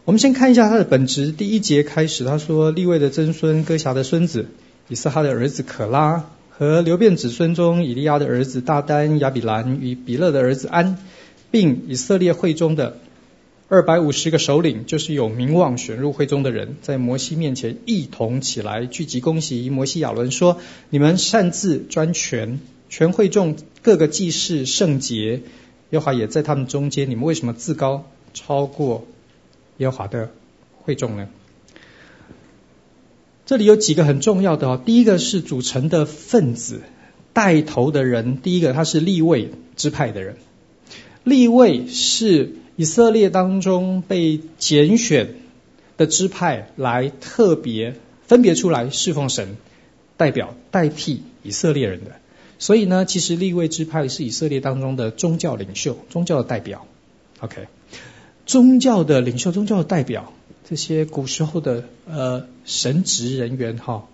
[0.07, 1.33] 我们先看一下它的本质。
[1.33, 4.47] 第一节开始，他说：利未的曾孙哥辖的孙子
[4.87, 10.97] 以斯哈的儿子可拉和流便子孙中以利亚的儿子大丹、亚比兰与比勒的儿子安，
[11.51, 12.99] 并以色列会中的。
[13.67, 25.41] 二百五十个首领，就是有名望选入会中的人，在摩西面前一同起来聚集攻击摩西亚伦，说：你们擅自专权，全会众各个祭祀圣洁，
[25.89, 29.05] 耶和华也在他们中间，你们为什么自高超过
[29.77, 30.31] 耶和华的
[30.83, 31.27] 会众呢？
[33.45, 36.81] 这里有几个很重要的哦，第一个是组成的分子，
[37.33, 40.37] 带头的人，第一个他是立位支派的人，
[41.23, 42.53] 立位是。
[42.79, 45.33] 以色列当中被拣选
[45.97, 47.95] 的支派来特别
[48.27, 49.57] 分别出来侍奉神，
[50.15, 52.11] 代表代替以色列人的。
[52.59, 56.85] 所以呢，其实立位支派是以色列当中的宗教领袖、宗教的代表。
[57.39, 57.65] OK，
[58.47, 60.31] 宗教的领袖、宗教的代表，
[60.67, 64.07] 这些古时候的呃神职人员哈，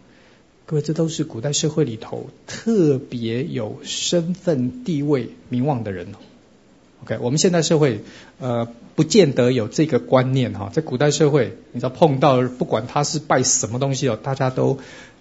[0.66, 6.08] 各位这都是古代社会里头特别有身份地位、名望的人。
[7.04, 8.02] OK，我们现代社会，
[8.40, 10.72] 呃，不见得有这个观念哈。
[10.74, 14.80] 在古代社会，你知道碰到不管他是拜什么东西哦，大家都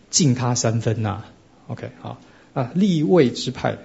[0.08, 1.24] 敬他三分呐。
[1.66, 2.18] OK，好
[2.54, 3.76] 啊，立位之派，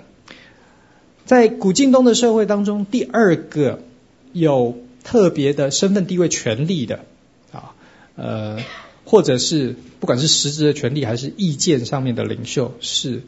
[1.25, 3.82] 在古晋东的社会当中，第二个
[4.32, 4.78] 有
[5.09, 7.05] 特别的身份地位权利的
[7.53, 7.71] 啊，
[8.17, 8.57] 呃，
[9.05, 13.21] 或者是不管是实质的权利还是意见上面的领袖是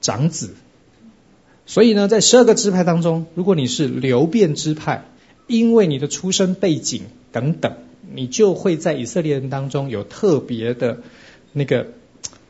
[0.00, 0.54] 长子。
[1.66, 5.04] 所以呢，在十二个支派当中，如果你是流变支派，
[5.48, 7.72] 因为你的出身背景等等，
[8.14, 11.00] 你就会在以色列人当中有特别的
[11.52, 11.88] 那个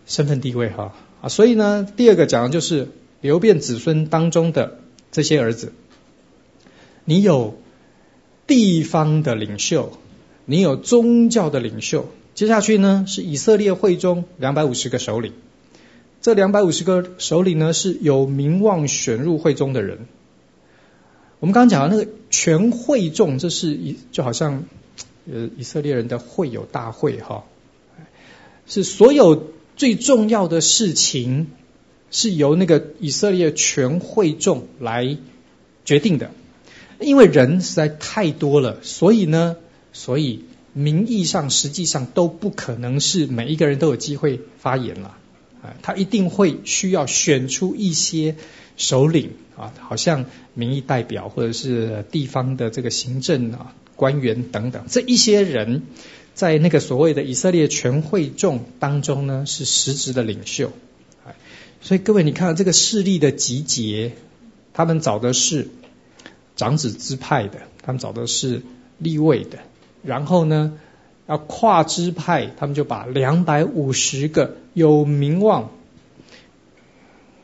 [0.07, 0.93] 身份地位哈
[1.23, 1.31] 啊。
[1.31, 2.89] 所以呢，第二个讲的就是
[3.23, 4.81] 流变子孙当中的
[5.13, 5.73] 这些儿子，
[7.07, 7.57] 你有
[8.47, 9.93] 地方的领袖，
[10.45, 12.09] 你有宗教的领袖。
[12.35, 15.33] 接下去呢，是以色列会中两百五十个首领。
[16.21, 20.07] 这两百五十个首领呢，是有名望选入会中的人。
[21.41, 24.65] 我们刚刚讲的那个全会众，这是一就好像
[25.31, 27.45] 呃以色列人的会友大会哈，
[28.67, 31.49] 是所有最重要的事情
[32.11, 35.19] 是由那个以色列全会众来
[35.85, 36.31] 决定的。
[37.01, 39.57] 因为人实在太多了，所以呢，
[39.93, 45.09] 所以名义上实际上都不可能是每一个人都有机会发言了。
[45.63, 48.37] 啊他一定会需要选出一些
[48.77, 55.85] 首领啊，好像民意代表或者是地方的这个行政啊官员等等，这一些人
[56.35, 60.71] 在那个所谓的以色列全会众当中呢，是实质的领袖。
[61.81, 64.13] 所以各位，你看这个势力的集结，
[64.75, 65.69] 他们找的是
[66.57, 68.63] 长子支派的，他们找的是
[68.99, 69.59] 立位的，
[70.03, 70.79] 然后呢，
[71.27, 75.71] 要跨支派，他们就把两百五十个有名望、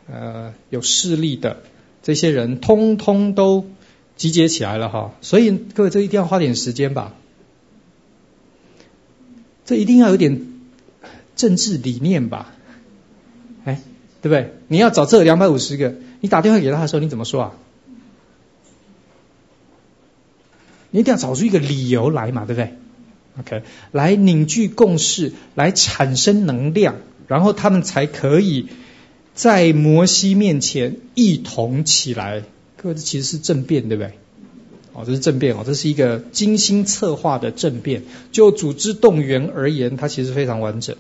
[0.09, 1.63] 呃有势力的
[2.03, 3.67] 这些人，通通都
[4.17, 5.13] 集结起来了哈。
[5.21, 7.15] 所以各位，这一定要花点时间吧。
[9.65, 10.47] 这一定要有点
[11.37, 12.53] 政治理念吧？
[13.65, 13.81] 哎，
[14.23, 14.55] 对不对？
[14.69, 17.53] 你要找这两百五十个，你打电话给他的时候，你怎么说啊？
[20.91, 22.75] 你一定要找出一个理由来嘛，对不对
[23.39, 23.63] ？OK，
[23.93, 26.97] 来凝聚共识，来产生能量，
[27.29, 28.67] 然后他们才可以
[29.35, 32.43] 在摩西面前一同起来。
[32.77, 34.13] 各位，这其实是政变，对不对？
[34.93, 38.03] 哦，这是政变哦，这是一个精心策划的政变。
[38.33, 40.97] 就组织动员而言，它其实非常完整。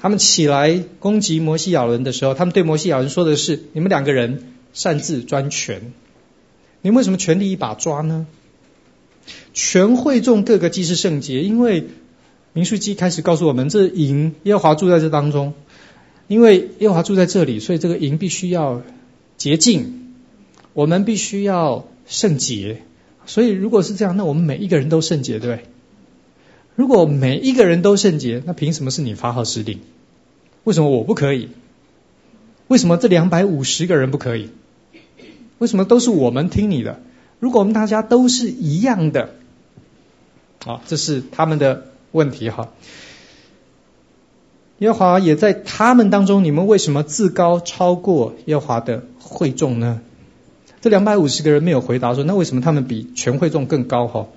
[0.00, 5.92] 他们起来攻击摩西亚伦的时候，他们对摩西亚伦说的是：你们两个人擅自专权，
[6.82, 8.26] 你们为什么权力一把抓呢？
[9.54, 11.86] 全会众各个既是圣洁，因为
[12.52, 15.54] 民数记开始告诉我们，这营耶和华住在这当中，
[16.26, 18.82] 因为耶和华住在这里，所以这个营必须要
[19.36, 20.14] 洁净，
[20.72, 22.82] 我们必须要圣洁。
[23.26, 25.64] 所以如果是这样，那我们每一个人都圣洁，对不对？
[26.74, 29.80] 如果每一个人都圣洁，那凭什么是你发号施令？
[30.64, 31.48] 为什么我不可以？
[32.68, 34.50] 为什么这两百五十个人不可以？
[35.58, 37.02] 为什么都是我们听你的？
[37.38, 39.34] 如果我们大家都是一样的，
[40.66, 42.70] 啊，这是他们的问题哈。
[44.78, 50.00] 耶和华也在他们当中，你们为什么自高超过耶和华的会众呢？
[50.80, 54.06] 这两百五十个人没有回答说，那为什么他们比全会众更高？
[54.06, 54.28] 哈，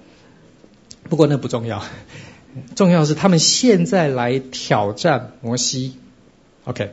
[1.09, 1.83] 不过那不重要，
[2.75, 5.93] 重要是他们现在来挑战摩西。
[6.63, 6.91] OK，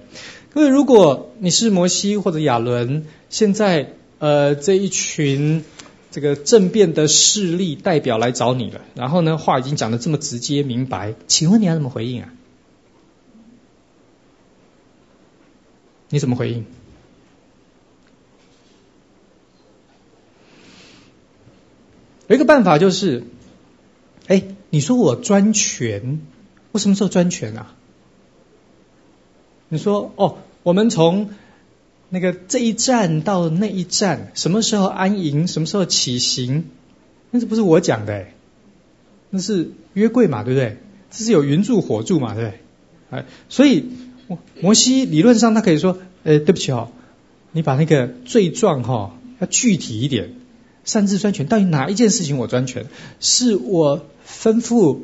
[0.53, 5.65] 各位，如果你是摩西或者亚伦，现在呃这一群
[6.11, 12.33] 这个政变的势力代表来找你了，然后呢话已经讲得这么直接明白，请问你要怎么回应啊？
[16.09, 16.65] 你怎么回应？
[22.27, 23.25] 有一个办法就是，
[24.27, 26.21] 哎，你说我专权，
[26.73, 27.75] 我什么时候专权啊？
[29.69, 31.31] 你说哦，我们从
[32.11, 36.65] 那个这一站到那一站，什么时候安营，什么时候起行，
[37.31, 38.27] 那是不是我讲的？
[39.31, 40.79] 那是约柜嘛，对不对？
[41.11, 42.61] 这是有云柱火柱嘛，对不对？
[43.11, 43.85] 哎，所以。
[44.61, 46.91] 摩西理论上他可以说，呃，对不起哦，
[47.53, 50.33] 你把那个罪状哈、哦、要具体一点，
[50.85, 52.89] 擅自专权，到底哪一件事情我专权？
[53.21, 54.99] 是我吩咐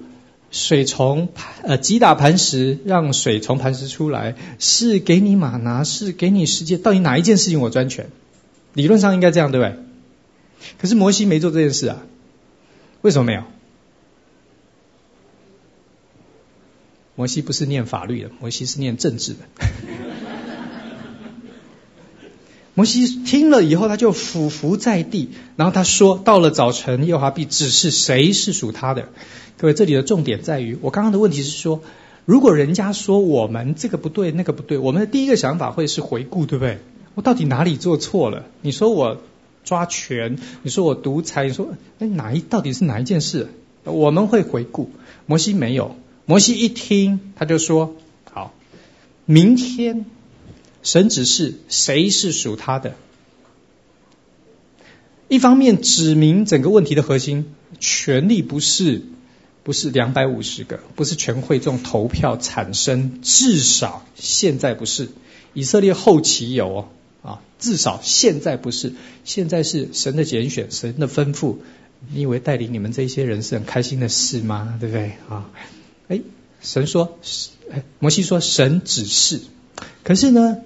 [0.54, 1.30] 水从
[1.64, 8.08] 呃击打磐石，让水从磐石出来，是给你马拿，是给你世界，到底哪一件事情我专权？
[8.72, 9.76] 理论上应该这样，对不对？
[10.78, 12.06] 可是摩西没做这件事啊，
[13.02, 13.42] 为什么没有？
[17.16, 19.40] 摩西不是念法律的，摩西是念政治的。
[22.74, 29.08] 摩西听了以后，他就俯伏在地，然后他说：“到了早晨，耶和华必指示谁是属他的。”
[29.56, 31.82] 各位，这里的重点在于，我刚刚的问题是说，
[32.24, 36.78] 如果人家说我们这个不对，那个不对，我们的第一个想法会是回顾，对不对？
[37.14, 38.46] 我到底哪里做错了？
[38.60, 39.18] 你说我
[39.62, 41.68] 抓权，你说我独裁，你说
[42.00, 43.48] 哎哪一到底是哪一件事？
[43.84, 44.90] 我们会回顾，
[45.26, 45.94] 摩西没有。
[46.26, 47.94] 摩西一听，他就说
[48.32, 48.52] ：“好，
[49.26, 50.06] 明天
[50.84, 52.94] 神指示谁是属他的。
[55.26, 59.02] 一方面指明整个问题的核心，权力不是
[59.64, 65.08] 不是两百五十个，不是全会众投票产生，至少现在不是。
[65.54, 66.88] 以色列后期有哦，
[67.22, 68.92] 啊，至少现在不是。
[69.24, 71.56] 现在是神的拣选，神的吩咐。
[72.12, 74.76] 你以为带领你们这些人是很开心的事吗？
[74.78, 75.50] 对不对啊？”
[76.08, 76.20] 哎，
[76.60, 77.18] 神说，
[77.98, 79.40] 摩西说神指示，
[80.02, 80.58] 可是呢，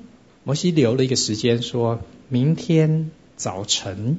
[0.49, 2.01] 摩西留了一个时间，说
[2.31, 4.17] 明天早晨。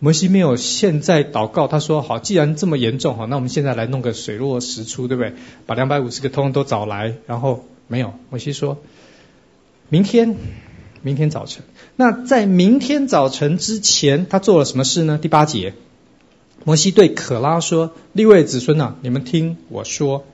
[0.00, 5.32] 摩西没有现在祷告，他说好，既然这么严重好，那我们现在来弄个水落石出，对不对？
[5.64, 8.12] 把两百五十个通都找来，然后没有。
[8.28, 8.82] 摩西说，
[9.88, 10.36] 明天，
[11.00, 11.62] 明天早晨。
[11.96, 15.18] 那在明天早晨之前，他做了什么事呢？
[15.22, 15.72] 第八节，
[16.64, 20.26] 摩西对可拉说：“利位子孙啊，你们听我说。”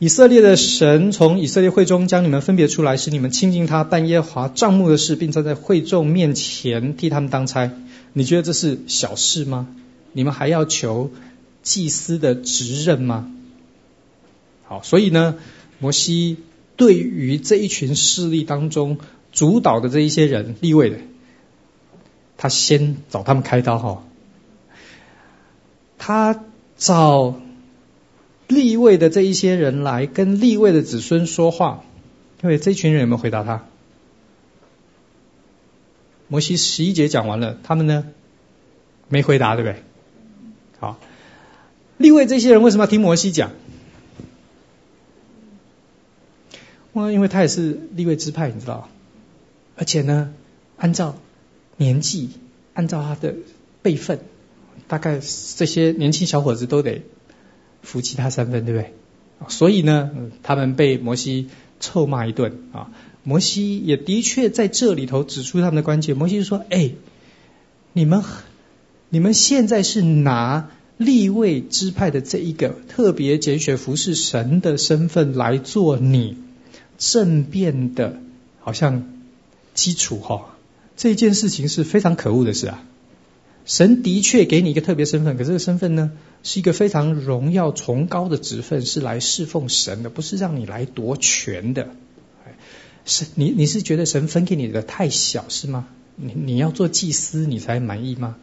[0.00, 7.72] 以色列的神从以色列会中将你们分别出来，使你们亲近他，办耶和华帐幕的事，并站在会众面前替他们当差。
[8.12, 9.66] 你觉得这是小事吗？
[10.12, 11.10] 你们还要求
[11.64, 13.28] 祭司的职任吗？
[14.66, 15.34] 好，所以呢，
[15.80, 16.36] 摩西
[16.76, 18.98] 对于这一群势力当中
[19.32, 20.98] 主导的这一些人，利未的，
[22.36, 24.04] 他先找他们开刀哈，
[25.98, 26.44] 他
[26.76, 27.40] 找。
[28.48, 31.84] 立位的这一些人来跟立位的子孙说话，
[32.40, 33.66] 各位，这群人有没有回答他？
[36.28, 38.06] 摩西十一节讲完了，他们呢
[39.08, 39.82] 没回答，对不对？
[40.78, 40.98] 好，
[41.98, 43.52] 立位这些人为什么要听摩西讲？
[46.94, 48.88] 哇，因为他也是立位支派，你知道，
[49.76, 50.32] 而且呢，
[50.78, 51.18] 按照
[51.76, 52.30] 年纪，
[52.72, 53.34] 按照他的
[53.82, 54.20] 辈分，
[54.86, 55.20] 大概
[55.56, 57.02] 这些年轻小伙子都得。
[57.82, 58.92] 服其他三分，对不对？
[59.48, 60.10] 所以呢，
[60.42, 61.48] 他们被摩西
[61.80, 62.90] 臭骂一顿啊。
[63.22, 66.16] 摩西也的确在这里头指出他们的关键。
[66.16, 66.92] 摩西就说：“哎，
[67.92, 68.22] 你们
[69.10, 76.38] 你们现在是拿立位支派的这一个特别拣选服侍神的身份来做你
[76.96, 78.20] 政变的，
[78.60, 79.04] 好像
[79.74, 80.56] 基础哈。
[80.96, 82.82] 这件事情是非常可恶的事啊。
[83.68, 86.10] 神的确给你一个特别身份，可这个身份呢？”
[86.42, 91.88] 是一个非常荣耀崇高的职分，是来侍奉神的，不是让你来夺权的。
[93.04, 95.86] 是你你是觉得神分给你的太小是吗？
[96.14, 98.36] 你你要做祭司你才满意吗？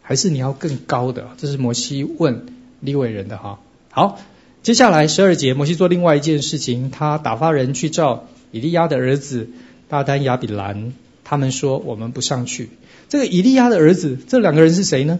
[0.00, 1.28] 还是你要更高的？
[1.36, 2.46] 这是摩西问
[2.80, 3.60] 利未人的哈。
[3.90, 4.20] 好，
[4.62, 9.50] 接下来十二节，摩西做另外一件事情，他打发人去召以利亚的儿子
[9.88, 10.92] 大丹亚比兰，
[11.24, 12.68] 他们说我们不上去。
[13.08, 15.18] 这个以利亚的儿子，这两个人是谁呢？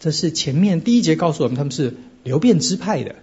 [0.00, 3.14] 这是前面第一节告诉我们，他们是流便支派的。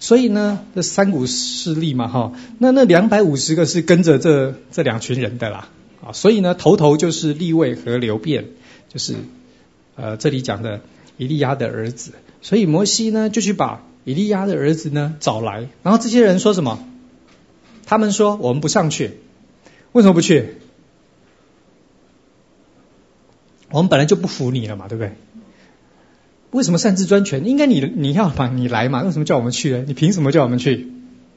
[0.00, 5.68] 所以呢，这三股势力嘛，哈，那那两百五十个是跟着这这两群人的啦，
[6.04, 8.46] 啊，所以呢，头头就是利未和流便，
[8.88, 9.16] 就是
[9.96, 10.80] 呃这里讲的
[11.16, 12.12] 以利亚的儿子。
[12.40, 16.78] 所以摩西呢就去把以利亚的儿子呢找来，然后这些人说什么？
[17.84, 19.18] 他们说我们不上去，
[19.92, 20.56] 为什么不去？
[23.70, 25.12] 我们本来就不服你了嘛，对不对？
[26.50, 27.46] 为什么擅自专权？
[27.46, 29.02] 应该你你要嘛，你来嘛？
[29.02, 29.84] 为什么叫我们去呢？
[29.86, 30.90] 你凭什么叫我们去？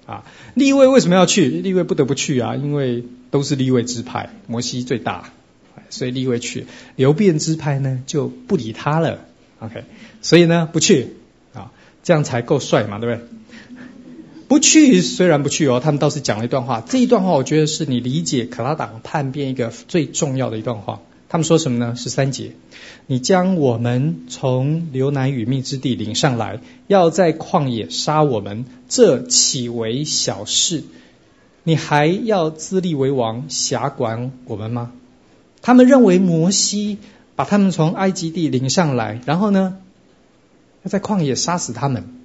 [0.05, 0.23] 啊，
[0.53, 1.49] 利未为什么要去？
[1.49, 5.31] 利未不得不去啊，因为都是利未支派，摩西最大，
[5.89, 6.65] 所以利未去。
[6.95, 9.25] 流便支派呢就不理他了
[9.59, 9.83] ，OK，
[10.21, 11.15] 所以呢不去
[11.53, 11.71] 啊，
[12.03, 13.27] 这样才够帅嘛，对不对？
[14.51, 20.99] 不去虽然不去哦，他们倒是讲了一段话，这一段话我觉得是你理解可拉党叛变一个最重要的一段话。
[21.29, 21.95] 他们说什么呢？
[21.95, 22.51] 十三节，
[23.07, 30.83] 你将我们从流奶与蜜之地领上来，要在旷野杀我们，这岂为小事？
[31.63, 34.91] 你还要自立为王，辖管我们吗？
[35.61, 36.97] 他们认为摩西
[37.37, 39.77] 把他们从埃及地领上来，然后呢，
[40.83, 42.17] 要在旷野杀死他们。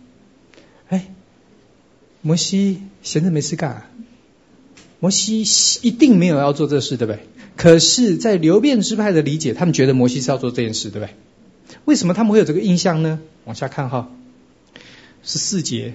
[2.27, 3.89] 摩西闲着没事干，
[4.98, 5.43] 摩西
[5.86, 7.20] 一定没有要做这事，对不对？
[7.57, 11.15] 可是，在流变之派的理解，他们觉得摩西是要做这件事，对不对？
[11.85, 13.20] 为什么他们会有这个印象呢？
[13.44, 14.11] 往下看哈，
[15.23, 15.94] 十四节，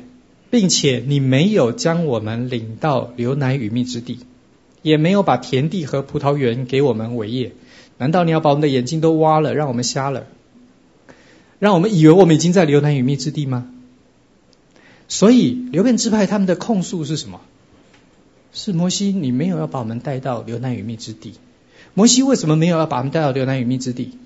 [0.49, 4.19] 并且你没有将我们领到流奶与蜜之地，
[4.81, 7.51] 也没有把田地和葡萄园给我们为业，
[7.97, 10.27] 难道你要把我们的眼睛都挖了，让我们瞎了，
[11.59, 13.67] 让我们以为我们已经在流奶与蜜之地吗？
[15.11, 17.41] 所以，流便支派他们的控诉是什么？
[18.53, 21.33] 是摩西，你没有要把我们带到流奶与蜜之地。
[21.93, 24.17] 摩西为什么没有要把我们带到流奶与蜜之地？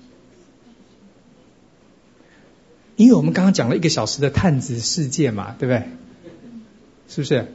[2.94, 5.88] 因为我们刚刚讲了一个小时的探子事件嘛，对不对？
[7.08, 7.52] 是不是？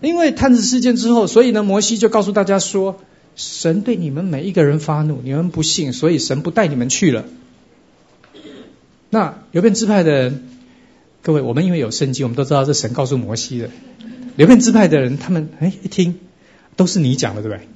[0.00, 2.98] 因为探子事件之后，所以呢，摩西就告诉大家说，
[3.36, 7.24] 神对你们每一个人发怒，你们不信，所以神不带你们去了。
[9.10, 10.48] 那流便支派的人，
[11.22, 13.70] 各位，我们因为有圣经，我们都知道是神告诉摩西的。
[14.36, 16.14] 流便支派的人，他们哎一听，
[16.76, 17.66] 都是你讲的，对不对？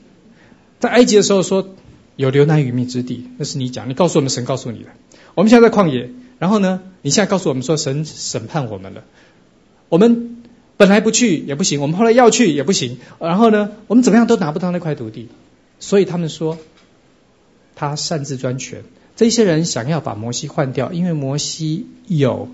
[0.80, 1.74] 在埃及的时候说
[2.16, 4.90] 有流奶与蜜之地，那是你讲，你告诉我们神告诉你的。
[5.34, 9.04] 我们现在在旷野，然后呢，你现在告诉我们说神审判我们了。
[9.88, 10.42] 我们
[10.76, 12.98] 本来不去也不行，我们后来要去也不行。
[13.18, 15.28] 然后呢，我们怎么样都拿不到那块土地。
[15.80, 16.58] 所以他们说
[17.74, 18.84] 他擅自专权。
[19.14, 22.48] 这些人想要把摩西换掉，因为摩西有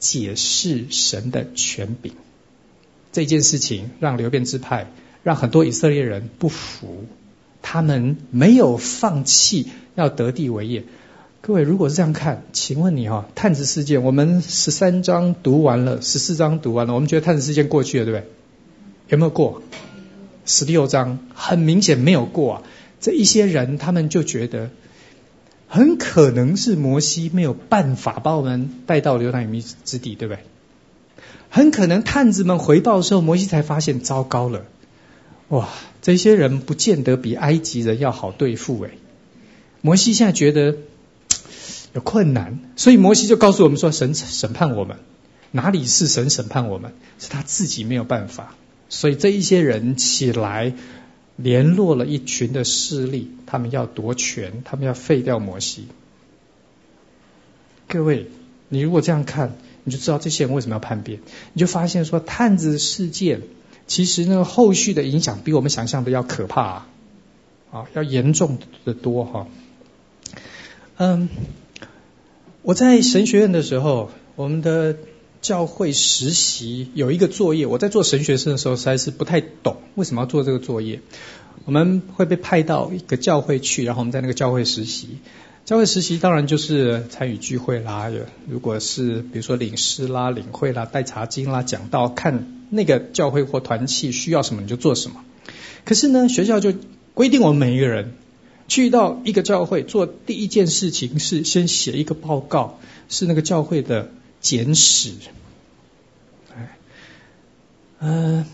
[0.00, 2.14] 解释神的权柄。
[3.12, 4.90] 这件事情让流便支派，
[5.22, 7.04] 让很多以色列人不服。
[7.62, 10.82] 他们没有放弃要得地为业。
[11.42, 18.28] 各位，如果是这样看，请问你哈，探子事件，我们十三章读完了，十四章读完了，我们觉得探子事件过去了，对不对？
[19.08, 19.62] 有没有过？
[20.46, 22.62] 十六章很明显没有过啊。
[23.00, 24.70] 这一些人他们就觉得，
[25.72, 30.42] 很可能是摩西没有办法把我们带到流奶与蜜之地，对不对？
[31.48, 34.64] 很可能探子们回报的时候，摩西才发现糟糕了。
[35.48, 35.68] 哇，
[36.02, 38.98] 这些人不见得比埃及人要好对付诶。
[39.80, 40.76] 摩西现在觉得
[41.94, 44.96] 有困难，所以摩西就告诉我们说：神审判我们，
[45.52, 46.92] 哪里是神审判我们？
[47.20, 48.56] 是他自己没有办法。
[48.88, 50.72] 所以这一些人起来
[51.42, 55.86] 联络了一群的势力，他们要夺权，他们要废掉摩西。
[57.88, 58.26] 各位，
[58.68, 61.20] 你如果这样看，你就知道这些人为什么要叛变。
[61.54, 63.42] 你就发现说，探子事件。
[63.86, 66.88] 其实呢，后续的影响比我们想象的要可怕啊，
[67.72, 69.48] 啊，要严重的多哈。
[70.98, 71.28] 嗯，
[72.62, 74.96] 我在神学院的时候，我们的
[75.42, 81.00] 教会实习有一个作业，我在做神学生的时候实在是不太懂为什么要做这个作业。
[81.64, 85.18] 我们会被派到一个教会去，然后我们在那个教会实习。
[85.64, 88.10] 教会实习当然就是参与聚会啦，
[88.48, 92.56] 如果是比如说领诗啦、领会啦、带查经啦、讲道看。
[92.72, 95.24] 那个教会或团契需要什么你就做什么，
[95.84, 96.72] 可是呢，学校就
[97.14, 98.12] 规定我们每一个人
[98.68, 105.12] 去到一个教会做第一件事情是先写一个报告，是那个教会的简史。
[106.56, 106.78] 哎，
[108.00, 108.44] 嗯，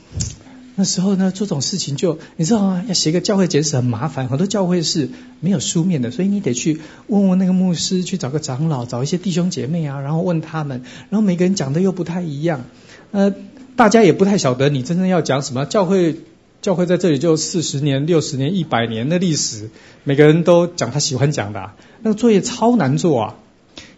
[0.74, 2.84] 那时候呢，做这种事情就你知道吗？
[2.86, 5.08] 要写个教会简史很麻烦，很多教会是
[5.40, 12.64] 没有书面的，所以你得去问问那个牧师，去找个长老，找一些弟兄姐妹啊，然后问他们，然后每个人讲的又不太一样，
[13.12, 13.34] 呃，
[13.76, 15.64] 大家也不太晓得你真正要讲什么。
[15.64, 16.20] 教会
[16.60, 19.70] 教会在这里就四十年、六十年、一百年的历史，
[20.04, 21.70] 每个人都讲他喜欢讲的，
[22.02, 23.36] 那个作业超难做啊。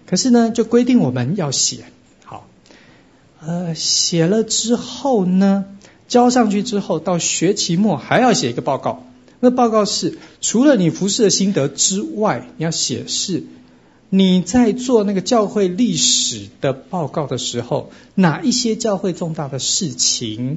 [0.09, 1.85] 可是呢，就规定我们要写，
[2.24, 2.48] 好，
[3.40, 5.66] 呃，写了之后呢，
[6.09, 9.05] 交上去之后，到学期末还要写一个报告。
[9.40, 13.44] 那报告是除了你服侍的心得之外，你要写是
[14.09, 20.56] 你在做那个教会历史的报告的时候，哪一些教会重大的事情，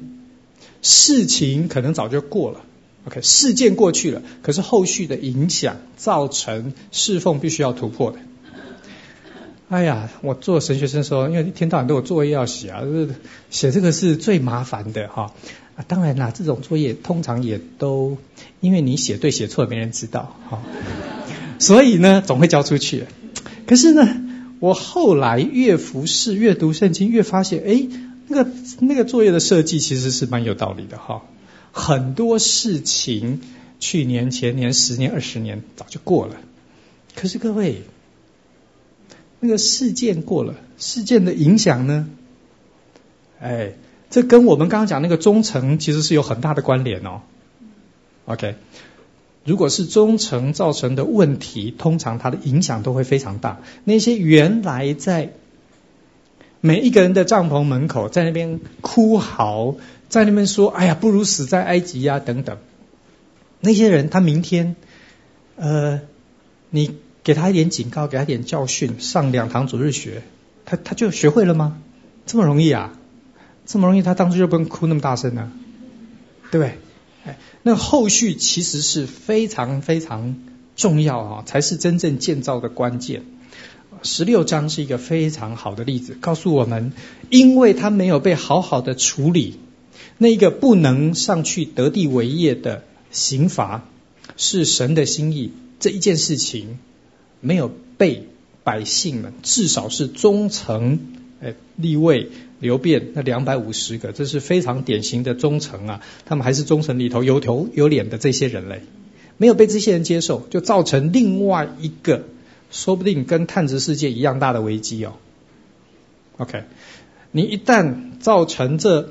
[0.82, 2.62] 事情可能早就过了
[3.06, 8.20] ，OK，事件过去了，可是后续的影响造成侍奉必须要突破的。
[9.72, 13.16] 哎呀，我做神学生的时候，因为一天到晚都有作业要写啊，就是
[13.50, 15.34] 写这个是最麻烦的哈。
[15.78, 18.18] 啊，当然啦，这种作业通常也都
[18.60, 20.62] 因为你写对写错，没人知道哈。
[21.58, 23.06] 所以呢，总会交出去。
[23.66, 24.22] 可是呢，
[24.60, 27.88] 我后来越服侍、越读圣经，越发现，哎，
[28.28, 31.22] 那个那个作业的设计其实是蛮有道理的哈。
[31.72, 33.40] 很多事情，
[33.80, 36.36] 去年、前年、十年、二十年早就过了。
[37.16, 37.84] 可是各位。
[39.44, 42.08] 那个事件过了，事件的影响呢？
[43.40, 43.74] 哎，
[44.12, 47.22] 这跟我们刚刚讲那个忠诚其实是有很大的关联哦。
[48.26, 48.54] OK，
[49.44, 53.62] 如果是忠诚造成的问题，通常它的影响都会非常大。
[53.84, 55.34] 那些原来在
[56.60, 59.76] 每一个人的帐篷门口在那边哭嚎，
[60.08, 62.60] 在那边说：“哎呀，不如死在埃及呀！”等等，
[63.60, 64.76] 那些人他明天，
[65.56, 66.02] 呃，
[66.70, 66.96] 你。
[67.24, 70.24] 给他一点警告，给他一点教训，上两堂主日学，
[70.66, 71.78] 他他就学会了吗？
[72.26, 72.98] 这么容易啊？
[73.66, 75.52] 这么容易，他当初就不用哭那么大声呢？
[76.52, 76.78] 对不对？
[77.26, 80.36] 哎，那后续其实是非常非常
[80.76, 83.24] 重要啊，才是真正建造的关键。
[84.02, 86.92] 十六章是一个非常好的例子，告诉我们，
[87.30, 89.60] 因为他没有被好好的处理，
[90.18, 93.84] 那一个不能上去得地为业的刑罚，
[94.38, 96.80] 是神的心意这一件事情。
[97.42, 98.28] 没有被
[98.64, 101.00] 百姓们，至少是中层，
[101.42, 106.02] 哎，立位、流变那两百五十个，这是非常典型的中层啊。
[106.26, 108.84] 他们还是中层里头有头有脸的这些人类，
[109.38, 112.24] 没有被这些人接受，就造成另外一个，
[112.72, 115.14] 说不定跟探子世界一样大的危机哦。
[116.38, 116.64] OK，
[117.32, 119.10] 你一旦造成这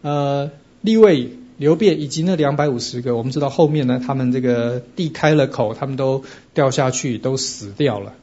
[0.00, 0.50] 呃
[0.80, 1.32] 立位。
[1.58, 6.24] 流便以及那两百五十个，我们知道后面呢，他们这个地开了口，他们都
[6.54, 8.14] 掉下去，都死掉了。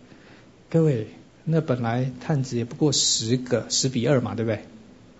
[0.70, 1.08] 各位，
[1.46, 4.56] 那本来探子也不过十个，十比二嘛，对不对？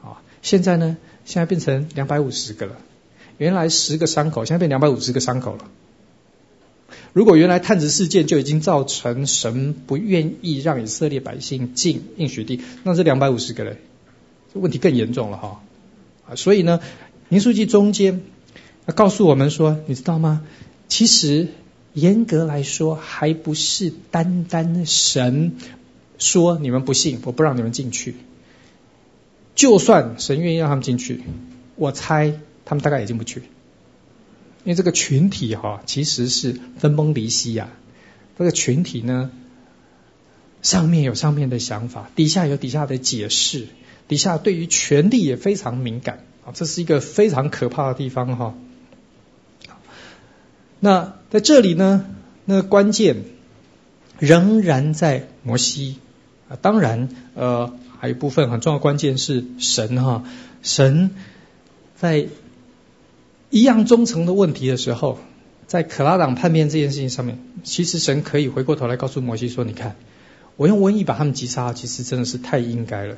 [0.04, 2.78] 啊，现在呢，现在变成两百五十个了。
[3.38, 5.66] 原来十个伤口，现在变两百五十个伤口了。
[7.14, 13.78] 如果原来探子事件就已经造成神不愿意让以色列百姓进应许地，那这两百五十个嘞，
[14.54, 15.62] 这问题更严重了哈。
[16.28, 16.82] 啊，所以呢。
[17.30, 18.22] 民书记中间，
[18.88, 20.44] 他告诉我们说，你知道吗？
[20.88, 21.50] 其实
[21.94, 25.56] 严格来说，还不是单单的神
[26.18, 28.16] 说你们不信，我不让你们进去。
[29.54, 31.22] 就算神愿意让他们进去，
[31.76, 33.42] 我猜他们大概也进不去，
[34.64, 37.70] 因为这个群体哈，其实是分崩离析呀。
[38.40, 39.30] 这个群体呢，
[40.64, 43.68] 上面有上面的想法，底下有底下的解释，
[44.08, 46.24] 底下对于权力也非常敏感。
[46.54, 48.54] 这是一个非常可怕的地方哈。
[50.80, 52.06] 那在这里呢，
[52.46, 53.26] 那个关键
[54.18, 55.98] 仍然在摩西
[56.48, 56.58] 啊。
[56.62, 60.24] 当然，呃，还有一部分很重要关键是神哈。
[60.64, 61.12] 神
[61.96, 62.28] 在
[63.50, 65.20] 一样忠诚的问题的时候，
[65.68, 69.96] 在可拉党叛变这件事情上面，其实神可以回过头来告诉摩西说：“你看，
[70.56, 73.18] 我用瘟疫把他们击杀，其实真的是太应该了，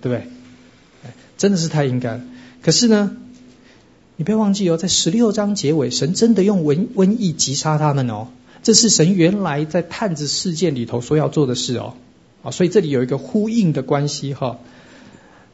[0.00, 0.26] 对不对？”
[1.40, 2.20] 真的是太应该了，
[2.60, 3.16] 可是呢，
[4.16, 8.28] 你不要忘记哦，在十六章结尾，神真的用瘟瘟疫击杀他们哦，
[8.62, 11.94] 这是神原来在探子事件里头所要做的事哦，
[12.42, 14.58] 啊，所以这里有一个呼应的关系哈。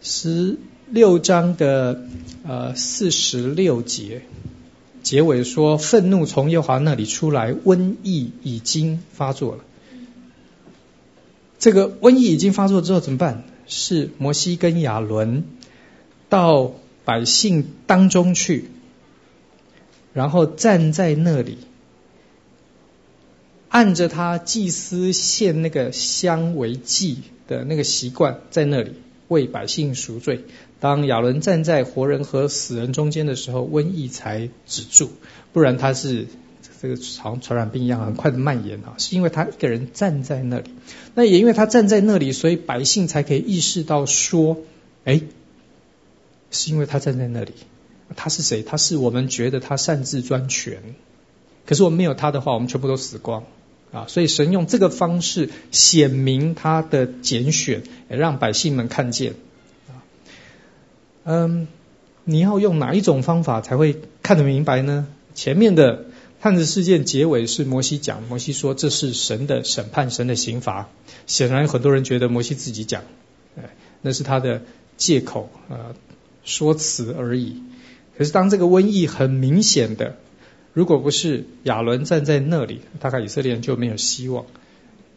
[0.01, 0.59] 十
[0.91, 2.03] 六章的
[2.43, 4.23] 呃四十六节
[5.05, 9.63] 结尾说，愤怒从耶和华那里出来，瘟疫已经发作了。
[11.61, 13.45] 这个瘟疫已经发作之后怎么办？
[13.69, 15.45] 是摩西跟亚伦。
[16.29, 16.73] 到
[17.05, 18.65] 百姓当中去，
[20.13, 21.59] 然后站在那里，
[23.69, 28.95] 按着他祭司献那个香为祭的那个习惯，在那里
[29.29, 30.45] 为百姓赎罪。
[30.79, 35.11] 当亚伦站在活人和死人中间的时候，瘟疫才止住，
[35.53, 36.27] 不然他是
[36.83, 40.71] 这个像传染病一样很快的蔓延啊，是因为他一个人站在那里。
[41.15, 44.59] 那也因为他站在那里，所以百姓才可以意识到说，
[45.05, 45.23] 哎，
[46.51, 47.53] 是因为他站在那里。
[48.15, 48.63] 他是谁？
[48.63, 50.81] 他是我们觉得他擅自专权，
[51.67, 53.43] 可是我们没有他的话，我们全部都死光
[53.91, 54.07] 啊！
[54.07, 59.35] 所以神用这个方式显明他的拣选，也让百姓们看见
[59.89, 60.07] 啊。
[61.25, 61.67] 嗯，
[62.23, 65.09] 你要用哪一种方法才会看得明白呢？
[65.35, 66.05] 前面的
[66.41, 70.89] 探子事件结尾是摩西讲，摩西说这是神的审判，神的刑罚。
[71.27, 73.03] 显然很多人觉得摩西自己讲，
[73.57, 74.63] 哎，那是他的
[74.97, 75.91] 借口啊，
[76.47, 77.63] 说辞而已。
[78.17, 80.17] 可是当这个瘟疫很明显的，
[80.73, 84.47] 如果不是亚伦站在那里，大概以色列人就没有希望。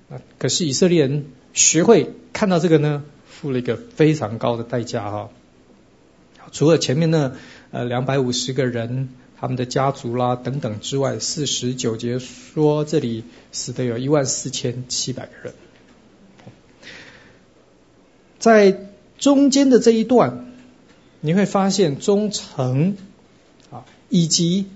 [0.10, 5.30] 啊，可是以色列人学会看到这个呢，付了一个非常高的代价哈。
[6.52, 7.32] 除了前面那
[7.72, 9.08] 呃两百五十个人
[9.40, 13.24] 他们的家族啦等等之外，四十九节说这里
[13.54, 15.54] 死的有一万四千七百个人。
[18.40, 18.78] 在
[19.18, 20.49] 中间的这一段。
[21.22, 22.96] 你会发现忠诚
[23.72, 24.68] 啊，以及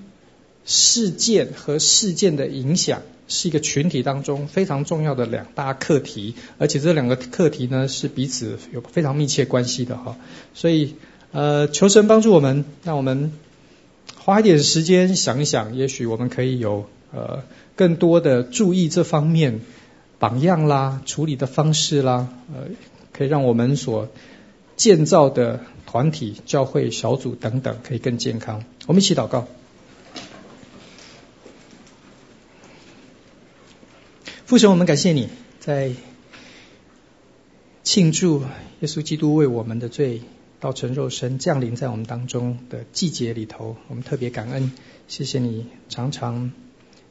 [0.65, 10.17] 事件和事件的影响，是一个群体当中非常重要的两大课题，而且这两个课题呢是彼此有非常密切关系的哈。
[10.53, 10.95] 所以
[11.31, 13.31] 呃，求神帮助我们，让我们
[14.17, 17.43] 花一点时间想一想，也许我们可以有呃
[17.75, 19.61] 更多的注意这方面
[20.19, 22.67] 榜样啦、处理的方式啦，呃，
[23.13, 24.09] 可以让我们所
[24.75, 25.61] 建造的。
[25.93, 28.63] 团体、教会、小组等等，可以更健康。
[28.87, 29.47] 我们一起祷告。
[34.47, 35.29] 父神，我们感谢你
[35.59, 35.91] 在
[37.83, 38.41] 庆祝
[38.79, 40.23] 耶稣基督为我们的罪
[40.59, 44.71] 道成肉身降临在我们当中的季节里头，我们特别感恩。
[45.07, 46.51] 谢谢你常常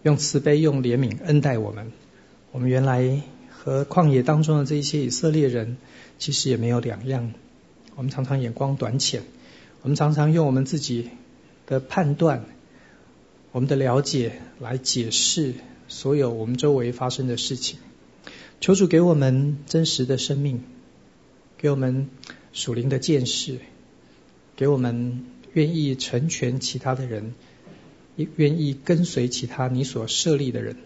[0.03, 1.93] 用慈悲、用怜悯恩待我们。
[2.51, 5.77] 我们原来和旷野当中的这一些以色列人，
[6.19, 7.33] 其实也没有两样。
[7.95, 9.23] 我们常常眼光短浅，
[9.83, 11.11] 我们常常用我们自己
[11.67, 12.45] 的判断、
[13.53, 15.55] 我们的了解来解释
[15.89, 17.79] 所有我们周围发生的事情。
[18.61, 20.63] 求主给我们真实的生命，
[21.59, 22.09] 给我们
[22.53, 23.59] 属灵的见识，
[24.57, 27.35] 给我们愿意成全其他的人，
[28.37, 30.77] 愿意跟随其他你所设立的人，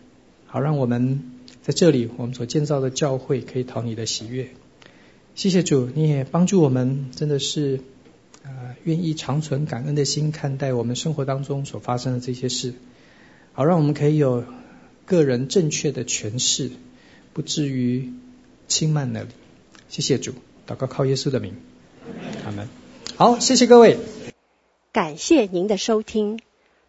[0.46, 4.48] 好让我们在这里我们所建造的教会可以讨你的喜悦。
[5.36, 7.80] 谢谢主，你也帮助我们，真的是
[8.42, 12.72] 啊，愿意长存感恩的心看待我们生活当中所发生的这些事，
[13.52, 14.44] 好让我们可以有
[15.04, 16.70] 个人正确的诠释，
[17.34, 18.14] 不至于
[18.66, 19.28] 轻慢那里。
[19.90, 20.32] 谢谢主，
[20.66, 21.54] 祷告靠耶稣的名，
[22.46, 22.66] 阿门。
[23.16, 23.98] 好，谢谢各位，
[24.90, 26.40] 感谢您的收听。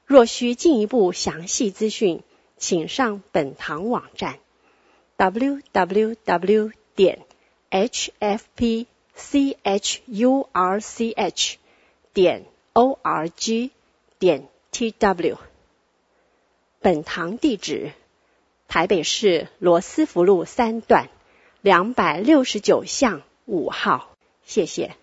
[0.05, 2.21] 若需进一步详细资讯，
[2.57, 4.37] 请上本堂网站
[5.17, 7.26] ：www 点。
[7.69, 8.85] Hfpchurch
[12.13, 13.69] 点 org
[14.19, 15.37] 点 tw。
[16.79, 17.91] 本堂地址：
[18.67, 21.09] 台北市罗斯福路三段
[21.61, 24.15] 两百六十九巷五号。
[24.45, 24.95] 谢谢。